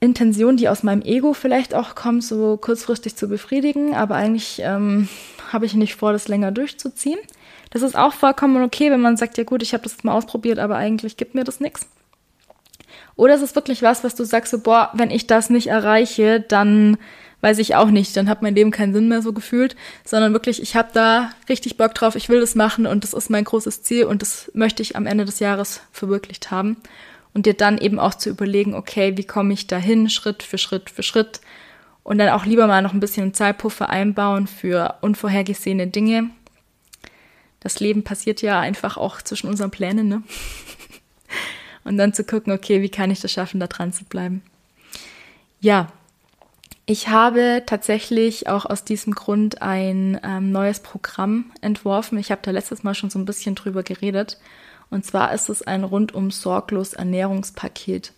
Intention, 0.00 0.56
die 0.56 0.68
aus 0.68 0.82
meinem 0.82 1.02
Ego 1.02 1.32
vielleicht 1.32 1.74
auch 1.74 1.94
kommt, 1.94 2.24
so 2.24 2.56
kurzfristig 2.56 3.14
zu 3.14 3.28
befriedigen, 3.28 3.94
aber 3.94 4.16
eigentlich 4.16 4.60
ähm, 4.64 5.08
habe 5.52 5.66
ich 5.66 5.74
nicht 5.74 5.94
vor, 5.94 6.12
das 6.12 6.26
länger 6.26 6.50
durchzuziehen. 6.50 7.18
Das 7.70 7.82
ist 7.82 7.96
auch 7.96 8.12
vollkommen 8.12 8.62
okay, 8.62 8.90
wenn 8.90 9.00
man 9.00 9.16
sagt, 9.16 9.38
ja 9.38 9.44
gut, 9.44 9.62
ich 9.62 9.72
habe 9.72 9.82
das 9.82 9.92
jetzt 9.92 10.04
mal 10.04 10.14
ausprobiert, 10.14 10.58
aber 10.58 10.76
eigentlich 10.76 11.16
gibt 11.16 11.34
mir 11.34 11.44
das 11.44 11.60
nichts. 11.60 11.88
Oder 13.16 13.34
ist 13.34 13.42
es 13.42 13.54
wirklich 13.54 13.82
was, 13.82 14.04
was 14.04 14.14
du 14.14 14.24
sagst, 14.24 14.52
so, 14.52 14.60
boah, 14.60 14.90
wenn 14.94 15.10
ich 15.10 15.26
das 15.26 15.50
nicht 15.50 15.66
erreiche, 15.66 16.40
dann 16.40 16.96
weiß 17.40 17.58
ich 17.58 17.74
auch 17.74 17.90
nicht, 17.90 18.16
dann 18.16 18.28
hat 18.28 18.42
mein 18.42 18.54
Leben 18.54 18.70
keinen 18.70 18.92
Sinn 18.92 19.08
mehr 19.08 19.22
so 19.22 19.32
gefühlt, 19.32 19.76
sondern 20.04 20.32
wirklich, 20.32 20.60
ich 20.60 20.76
habe 20.76 20.88
da 20.92 21.30
richtig 21.48 21.76
Bock 21.76 21.94
drauf, 21.94 22.16
ich 22.16 22.28
will 22.28 22.40
das 22.40 22.54
machen 22.54 22.86
und 22.86 23.04
das 23.04 23.12
ist 23.12 23.30
mein 23.30 23.44
großes 23.44 23.82
Ziel 23.82 24.04
und 24.04 24.22
das 24.22 24.50
möchte 24.54 24.82
ich 24.82 24.96
am 24.96 25.06
Ende 25.06 25.24
des 25.24 25.38
Jahres 25.38 25.80
verwirklicht 25.92 26.50
haben. 26.50 26.76
Und 27.34 27.46
dir 27.46 27.54
dann 27.54 27.78
eben 27.78 28.00
auch 28.00 28.14
zu 28.14 28.30
überlegen, 28.30 28.74
okay, 28.74 29.16
wie 29.16 29.24
komme 29.24 29.52
ich 29.52 29.66
dahin, 29.66 30.08
Schritt 30.08 30.42
für 30.42 30.58
Schritt 30.58 30.90
für 30.90 31.02
Schritt 31.02 31.40
und 32.02 32.18
dann 32.18 32.30
auch 32.30 32.46
lieber 32.46 32.66
mal 32.66 32.82
noch 32.82 32.94
ein 32.94 33.00
bisschen 33.00 33.34
Zeitpuffer 33.34 33.90
einbauen 33.90 34.46
für 34.46 34.94
unvorhergesehene 35.02 35.88
Dinge, 35.88 36.30
das 37.60 37.80
Leben 37.80 38.04
passiert 38.04 38.42
ja 38.42 38.60
einfach 38.60 38.96
auch 38.96 39.22
zwischen 39.22 39.48
unseren 39.48 39.70
Plänen, 39.70 40.08
ne? 40.08 40.22
Und 41.84 41.96
dann 41.96 42.12
zu 42.12 42.24
gucken, 42.24 42.52
okay, 42.52 42.82
wie 42.82 42.90
kann 42.90 43.10
ich 43.10 43.20
das 43.20 43.32
schaffen, 43.32 43.60
da 43.60 43.66
dran 43.66 43.92
zu 43.92 44.04
bleiben? 44.04 44.42
Ja, 45.60 45.90
ich 46.90 47.08
habe 47.08 47.64
tatsächlich 47.66 48.48
auch 48.48 48.64
aus 48.64 48.82
diesem 48.82 49.14
Grund 49.14 49.60
ein 49.60 50.18
ähm, 50.22 50.52
neues 50.52 50.80
Programm 50.80 51.52
entworfen. 51.60 52.16
Ich 52.16 52.30
habe 52.30 52.40
da 52.42 52.50
letztes 52.50 52.82
Mal 52.82 52.94
schon 52.94 53.10
so 53.10 53.18
ein 53.18 53.26
bisschen 53.26 53.54
drüber 53.54 53.82
geredet. 53.82 54.38
Und 54.90 55.04
zwar 55.04 55.34
ist 55.34 55.50
es 55.50 55.60
ein 55.60 55.84
rundum 55.84 56.30
sorglos 56.30 56.94
Ernährungspaket. 56.94 58.14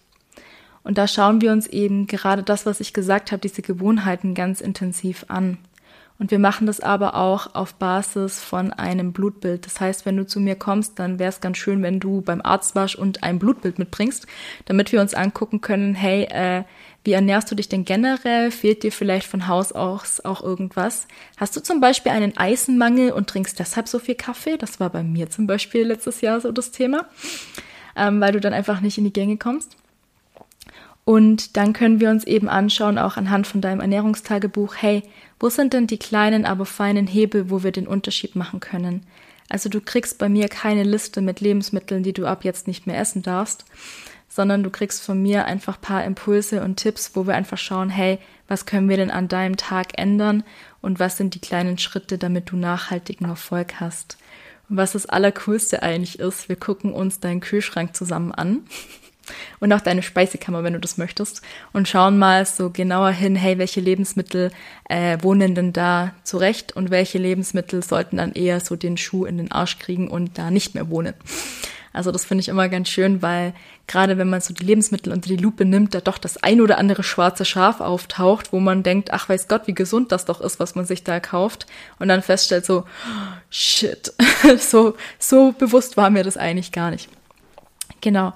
Und 0.84 0.98
da 0.98 1.08
schauen 1.08 1.40
wir 1.40 1.52
uns 1.52 1.66
eben 1.66 2.06
gerade 2.06 2.42
das, 2.42 2.64
was 2.64 2.80
ich 2.80 2.92
gesagt 2.92 3.32
habe, 3.32 3.40
diese 3.40 3.62
Gewohnheiten 3.62 4.34
ganz 4.34 4.60
intensiv 4.60 5.24
an. 5.28 5.58
Und 6.20 6.30
wir 6.30 6.38
machen 6.38 6.66
das 6.66 6.80
aber 6.80 7.14
auch 7.14 7.54
auf 7.54 7.72
Basis 7.74 8.40
von 8.40 8.74
einem 8.74 9.14
Blutbild. 9.14 9.64
Das 9.64 9.80
heißt, 9.80 10.04
wenn 10.04 10.18
du 10.18 10.26
zu 10.26 10.38
mir 10.38 10.54
kommst, 10.54 10.98
dann 10.98 11.18
wäre 11.18 11.30
es 11.30 11.40
ganz 11.40 11.56
schön, 11.56 11.82
wenn 11.82 11.98
du 11.98 12.20
beim 12.20 12.42
Arzt 12.44 12.74
warst 12.74 12.96
und 12.96 13.22
ein 13.22 13.38
Blutbild 13.38 13.78
mitbringst, 13.78 14.26
damit 14.66 14.92
wir 14.92 15.00
uns 15.00 15.14
angucken 15.14 15.62
können, 15.62 15.94
hey, 15.94 16.24
äh, 16.24 16.64
wie 17.04 17.12
ernährst 17.12 17.50
du 17.50 17.54
dich 17.54 17.70
denn 17.70 17.86
generell? 17.86 18.50
Fehlt 18.50 18.82
dir 18.82 18.92
vielleicht 18.92 19.26
von 19.26 19.48
Haus 19.48 19.72
aus 19.72 20.22
auch 20.22 20.42
irgendwas? 20.42 21.08
Hast 21.38 21.56
du 21.56 21.62
zum 21.62 21.80
Beispiel 21.80 22.12
einen 22.12 22.36
Eisenmangel 22.36 23.12
und 23.12 23.30
trinkst 23.30 23.58
deshalb 23.58 23.88
so 23.88 23.98
viel 23.98 24.14
Kaffee? 24.14 24.58
Das 24.58 24.78
war 24.78 24.90
bei 24.90 25.02
mir 25.02 25.30
zum 25.30 25.46
Beispiel 25.46 25.86
letztes 25.86 26.20
Jahr 26.20 26.38
so 26.42 26.52
das 26.52 26.70
Thema, 26.70 27.06
ähm, 27.96 28.20
weil 28.20 28.32
du 28.32 28.40
dann 28.40 28.52
einfach 28.52 28.82
nicht 28.82 28.98
in 28.98 29.04
die 29.04 29.12
Gänge 29.14 29.38
kommst. 29.38 29.79
Und 31.10 31.56
dann 31.56 31.72
können 31.72 31.98
wir 31.98 32.08
uns 32.08 32.22
eben 32.22 32.48
anschauen, 32.48 32.96
auch 32.96 33.16
anhand 33.16 33.44
von 33.48 33.60
deinem 33.60 33.80
Ernährungstagebuch, 33.80 34.76
hey, 34.76 35.02
wo 35.40 35.48
sind 35.48 35.72
denn 35.72 35.88
die 35.88 35.98
kleinen, 35.98 36.44
aber 36.44 36.64
feinen 36.64 37.08
Hebel, 37.08 37.50
wo 37.50 37.64
wir 37.64 37.72
den 37.72 37.88
Unterschied 37.88 38.36
machen 38.36 38.60
können? 38.60 39.04
Also 39.48 39.68
du 39.68 39.80
kriegst 39.80 40.18
bei 40.18 40.28
mir 40.28 40.46
keine 40.46 40.84
Liste 40.84 41.20
mit 41.20 41.40
Lebensmitteln, 41.40 42.04
die 42.04 42.12
du 42.12 42.26
ab 42.26 42.44
jetzt 42.44 42.68
nicht 42.68 42.86
mehr 42.86 42.96
essen 42.96 43.22
darfst, 43.22 43.64
sondern 44.28 44.62
du 44.62 44.70
kriegst 44.70 45.02
von 45.02 45.20
mir 45.20 45.46
einfach 45.46 45.78
ein 45.78 45.80
paar 45.80 46.04
Impulse 46.04 46.62
und 46.62 46.76
Tipps, 46.76 47.10
wo 47.14 47.26
wir 47.26 47.34
einfach 47.34 47.58
schauen, 47.58 47.90
hey, 47.90 48.20
was 48.46 48.64
können 48.64 48.88
wir 48.88 48.96
denn 48.96 49.10
an 49.10 49.26
deinem 49.26 49.56
Tag 49.56 49.98
ändern 49.98 50.44
und 50.80 51.00
was 51.00 51.16
sind 51.16 51.34
die 51.34 51.40
kleinen 51.40 51.78
Schritte, 51.78 52.18
damit 52.18 52.52
du 52.52 52.56
nachhaltigen 52.56 53.26
Erfolg 53.26 53.80
hast. 53.80 54.16
Und 54.68 54.76
was 54.76 54.92
das 54.92 55.06
Allercoolste 55.06 55.82
eigentlich 55.82 56.20
ist, 56.20 56.48
wir 56.48 56.54
gucken 56.54 56.92
uns 56.92 57.18
deinen 57.18 57.40
Kühlschrank 57.40 57.96
zusammen 57.96 58.30
an 58.30 58.60
und 59.60 59.72
auch 59.72 59.80
deine 59.80 60.02
Speisekammer, 60.02 60.64
wenn 60.64 60.72
du 60.72 60.80
das 60.80 60.98
möchtest, 60.98 61.42
und 61.72 61.88
schauen 61.88 62.18
mal 62.18 62.46
so 62.46 62.70
genauer 62.70 63.10
hin, 63.10 63.36
hey, 63.36 63.58
welche 63.58 63.80
Lebensmittel 63.80 64.50
äh, 64.88 65.18
wohnen 65.22 65.54
denn 65.54 65.72
da 65.72 66.12
zurecht 66.24 66.74
und 66.76 66.90
welche 66.90 67.18
Lebensmittel 67.18 67.82
sollten 67.82 68.16
dann 68.16 68.32
eher 68.32 68.60
so 68.60 68.76
den 68.76 68.96
Schuh 68.96 69.24
in 69.24 69.38
den 69.38 69.52
Arsch 69.52 69.78
kriegen 69.78 70.08
und 70.08 70.38
da 70.38 70.50
nicht 70.50 70.74
mehr 70.74 70.90
wohnen. 70.90 71.14
Also 71.92 72.12
das 72.12 72.24
finde 72.24 72.42
ich 72.42 72.48
immer 72.48 72.68
ganz 72.68 72.88
schön, 72.88 73.20
weil 73.20 73.52
gerade 73.88 74.16
wenn 74.16 74.30
man 74.30 74.40
so 74.40 74.54
die 74.54 74.64
Lebensmittel 74.64 75.12
unter 75.12 75.28
die 75.28 75.36
Lupe 75.36 75.64
nimmt, 75.64 75.92
da 75.92 76.00
doch 76.00 76.18
das 76.18 76.36
ein 76.42 76.60
oder 76.60 76.78
andere 76.78 77.02
schwarze 77.02 77.44
Schaf 77.44 77.80
auftaucht, 77.80 78.52
wo 78.52 78.60
man 78.60 78.84
denkt, 78.84 79.12
ach 79.12 79.28
weiß 79.28 79.48
Gott, 79.48 79.66
wie 79.66 79.74
gesund 79.74 80.12
das 80.12 80.24
doch 80.24 80.40
ist, 80.40 80.60
was 80.60 80.76
man 80.76 80.84
sich 80.84 81.02
da 81.02 81.18
kauft 81.18 81.66
und 81.98 82.06
dann 82.06 82.22
feststellt 82.22 82.64
so, 82.64 82.84
shit, 83.50 84.12
so, 84.58 84.94
so 85.18 85.52
bewusst 85.52 85.96
war 85.96 86.10
mir 86.10 86.22
das 86.22 86.36
eigentlich 86.36 86.70
gar 86.70 86.92
nicht. 86.92 87.08
Genau. 88.00 88.32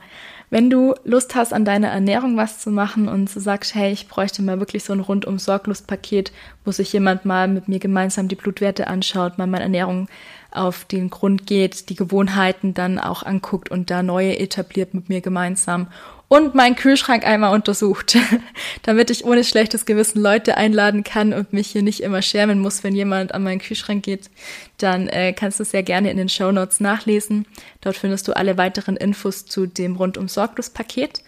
Wenn 0.50 0.70
du 0.70 0.94
Lust 1.04 1.35
hast, 1.35 1.52
an 1.52 1.64
deiner 1.64 1.88
Ernährung 1.88 2.37
was 2.37 2.61
zu 2.61 2.70
machen 2.70 3.09
und 3.09 3.35
du 3.35 3.40
sagst, 3.40 3.74
hey, 3.74 3.92
ich 3.92 4.09
bräuchte 4.09 4.42
mal 4.42 4.61
wirklich 4.61 4.85
so 4.85 4.92
ein 4.92 5.00
rundum 5.00 5.38
Sorglustpaket, 5.38 6.33
wo 6.64 6.70
sich 6.70 6.92
jemand 6.92 7.24
mal 7.24 7.48
mit 7.48 7.68
mir 7.68 7.78
gemeinsam 7.78 8.28
die 8.28 8.37
Blutwerte 8.37 8.87
anschaut, 8.87 9.38
mal 9.38 9.46
meine 9.46 9.64
Ernährung 9.64 10.09
auf 10.50 10.85
den 10.85 11.11
Grund 11.11 11.46
geht, 11.46 11.88
die 11.88 11.96
Gewohnheiten 11.96 12.74
dann 12.74 12.98
auch 12.98 13.24
anguckt 13.24 13.70
und 13.70 13.90
da 13.90 14.02
neue 14.02 14.38
etabliert 14.38 14.94
mit 14.94 15.09
mir 15.09 15.20
gemeinsam 15.20 15.88
und 16.35 16.57
meinen 16.57 16.75
Kühlschrank 16.75 17.25
einmal 17.25 17.55
untersucht, 17.55 18.16
damit 18.83 19.09
ich 19.11 19.25
ohne 19.25 19.44
schlechtes 19.44 19.87
Gewissen 19.87 20.20
Leute 20.20 20.57
einladen 20.57 21.05
kann 21.05 21.33
und 21.33 21.53
mich 21.53 21.68
hier 21.68 21.83
nicht 21.83 22.01
immer 22.01 22.23
schämen 22.23 22.59
muss, 22.59 22.83
wenn 22.83 22.97
jemand 22.97 23.33
an 23.33 23.44
meinen 23.44 23.61
Kühlschrank 23.61 24.03
geht, 24.03 24.31
dann 24.79 25.07
äh, 25.07 25.33
kannst 25.33 25.61
du 25.61 25.64
sehr 25.64 25.85
gerne 25.85 26.11
in 26.11 26.16
den 26.16 26.29
Show 26.29 26.51
Notes 26.51 26.81
nachlesen. 26.81 27.47
Dort 27.83 27.97
findest 27.97 28.27
du 28.27 28.33
alle 28.37 28.59
weiteren 28.59 28.97
Infos 28.97 29.47
zu 29.47 29.66
dem 29.66 29.94
rundum 29.94 30.27
sorglos 30.27 30.70
Paket 30.70 31.23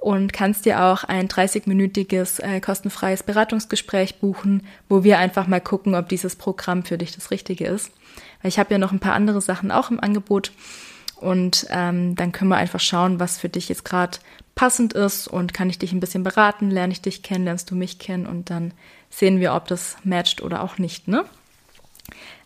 und 0.00 0.32
kannst 0.32 0.64
dir 0.64 0.82
auch 0.82 1.04
ein 1.04 1.28
30-minütiges 1.28 2.42
äh, 2.42 2.58
kostenfreies 2.58 3.22
Beratungsgespräch 3.22 4.16
buchen, 4.16 4.66
wo 4.88 5.04
wir 5.04 5.18
einfach 5.18 5.46
mal 5.46 5.60
gucken, 5.60 5.94
ob 5.94 6.08
dieses 6.08 6.34
Programm 6.34 6.82
für 6.82 6.98
dich 6.98 7.14
das 7.14 7.30
Richtige 7.30 7.68
ist. 7.68 7.92
Weil 8.42 8.48
ich 8.48 8.58
habe 8.58 8.72
ja 8.72 8.78
noch 8.78 8.90
ein 8.90 8.98
paar 8.98 9.14
andere 9.14 9.40
Sachen 9.40 9.70
auch 9.70 9.92
im 9.92 10.00
Angebot 10.00 10.50
und 11.20 11.66
ähm, 11.70 12.14
dann 12.14 12.32
können 12.32 12.50
wir 12.50 12.56
einfach 12.56 12.80
schauen, 12.80 13.20
was 13.20 13.38
für 13.38 13.48
dich 13.48 13.68
jetzt 13.68 13.84
gerade 13.84 14.18
passend 14.54 14.92
ist 14.92 15.28
und 15.28 15.54
kann 15.54 15.70
ich 15.70 15.78
dich 15.78 15.92
ein 15.92 16.00
bisschen 16.00 16.24
beraten, 16.24 16.70
lerne 16.70 16.92
ich 16.92 17.00
dich 17.00 17.22
kennen, 17.22 17.44
lernst 17.44 17.70
du 17.70 17.76
mich 17.76 17.98
kennen 17.98 18.26
und 18.26 18.50
dann 18.50 18.72
sehen 19.10 19.40
wir, 19.40 19.54
ob 19.54 19.68
das 19.68 19.96
matcht 20.04 20.42
oder 20.42 20.62
auch 20.62 20.78
nicht, 20.78 21.08
ne? 21.08 21.24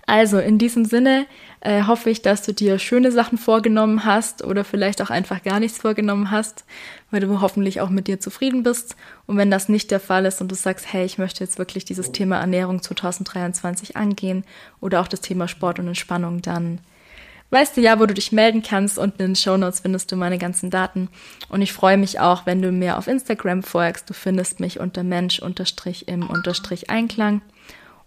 Also 0.06 0.38
in 0.38 0.58
diesem 0.58 0.84
Sinne 0.84 1.26
äh, 1.60 1.84
hoffe 1.84 2.10
ich, 2.10 2.22
dass 2.22 2.42
du 2.42 2.52
dir 2.52 2.78
schöne 2.78 3.12
Sachen 3.12 3.38
vorgenommen 3.38 4.04
hast 4.04 4.42
oder 4.42 4.64
vielleicht 4.64 5.00
auch 5.00 5.10
einfach 5.10 5.42
gar 5.42 5.60
nichts 5.60 5.78
vorgenommen 5.78 6.30
hast, 6.30 6.64
weil 7.10 7.20
du 7.20 7.40
hoffentlich 7.40 7.80
auch 7.80 7.88
mit 7.88 8.08
dir 8.08 8.18
zufrieden 8.18 8.64
bist. 8.64 8.96
Und 9.26 9.36
wenn 9.36 9.50
das 9.50 9.68
nicht 9.68 9.90
der 9.90 10.00
Fall 10.00 10.26
ist 10.26 10.40
und 10.40 10.50
du 10.50 10.56
sagst, 10.56 10.92
hey, 10.92 11.04
ich 11.04 11.18
möchte 11.18 11.44
jetzt 11.44 11.58
wirklich 11.58 11.84
dieses 11.84 12.10
Thema 12.10 12.40
Ernährung 12.40 12.82
2023 12.82 13.96
angehen 13.96 14.44
oder 14.80 15.00
auch 15.00 15.08
das 15.08 15.20
Thema 15.20 15.46
Sport 15.46 15.78
und 15.78 15.86
Entspannung, 15.86 16.42
dann 16.42 16.80
weißt 17.52 17.76
du 17.76 17.80
ja, 17.80 18.00
wo 18.00 18.06
du 18.06 18.14
dich 18.14 18.32
melden 18.32 18.62
kannst. 18.62 18.98
Unten 18.98 19.22
in 19.22 19.28
den 19.30 19.36
Show 19.36 19.56
Notes 19.56 19.80
findest 19.80 20.10
du 20.10 20.16
meine 20.16 20.38
ganzen 20.38 20.70
Daten. 20.70 21.08
Und 21.48 21.62
ich 21.62 21.72
freue 21.72 21.98
mich 21.98 22.18
auch, 22.18 22.46
wenn 22.46 22.62
du 22.62 22.72
mir 22.72 22.98
auf 22.98 23.06
Instagram 23.06 23.62
folgst. 23.62 24.08
Du 24.08 24.14
findest 24.14 24.58
mich 24.58 24.80
unter 24.80 25.02
Mensch 25.02 25.38
unterstrich 25.38 26.08
im 26.08 26.28
unterstrich 26.28 26.90
Einklang. 26.90 27.42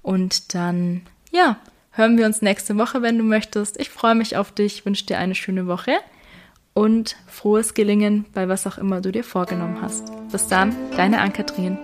Und 0.01 0.53
dann, 0.53 1.01
ja, 1.31 1.57
hören 1.91 2.17
wir 2.17 2.25
uns 2.25 2.41
nächste 2.41 2.77
Woche, 2.77 3.01
wenn 3.01 3.17
du 3.17 3.23
möchtest. 3.23 3.79
Ich 3.79 3.89
freue 3.89 4.15
mich 4.15 4.35
auf 4.35 4.51
dich, 4.51 4.85
wünsche 4.85 5.05
dir 5.05 5.17
eine 5.17 5.35
schöne 5.35 5.67
Woche 5.67 5.93
und 6.73 7.15
frohes 7.27 7.73
Gelingen 7.73 8.25
bei 8.33 8.49
was 8.49 8.67
auch 8.67 8.77
immer 8.77 9.01
du 9.01 9.11
dir 9.11 9.23
vorgenommen 9.23 9.81
hast. 9.81 10.11
Bis 10.31 10.47
dann, 10.47 10.75
deine 10.97 11.21
Ann-Kathrin. 11.21 11.77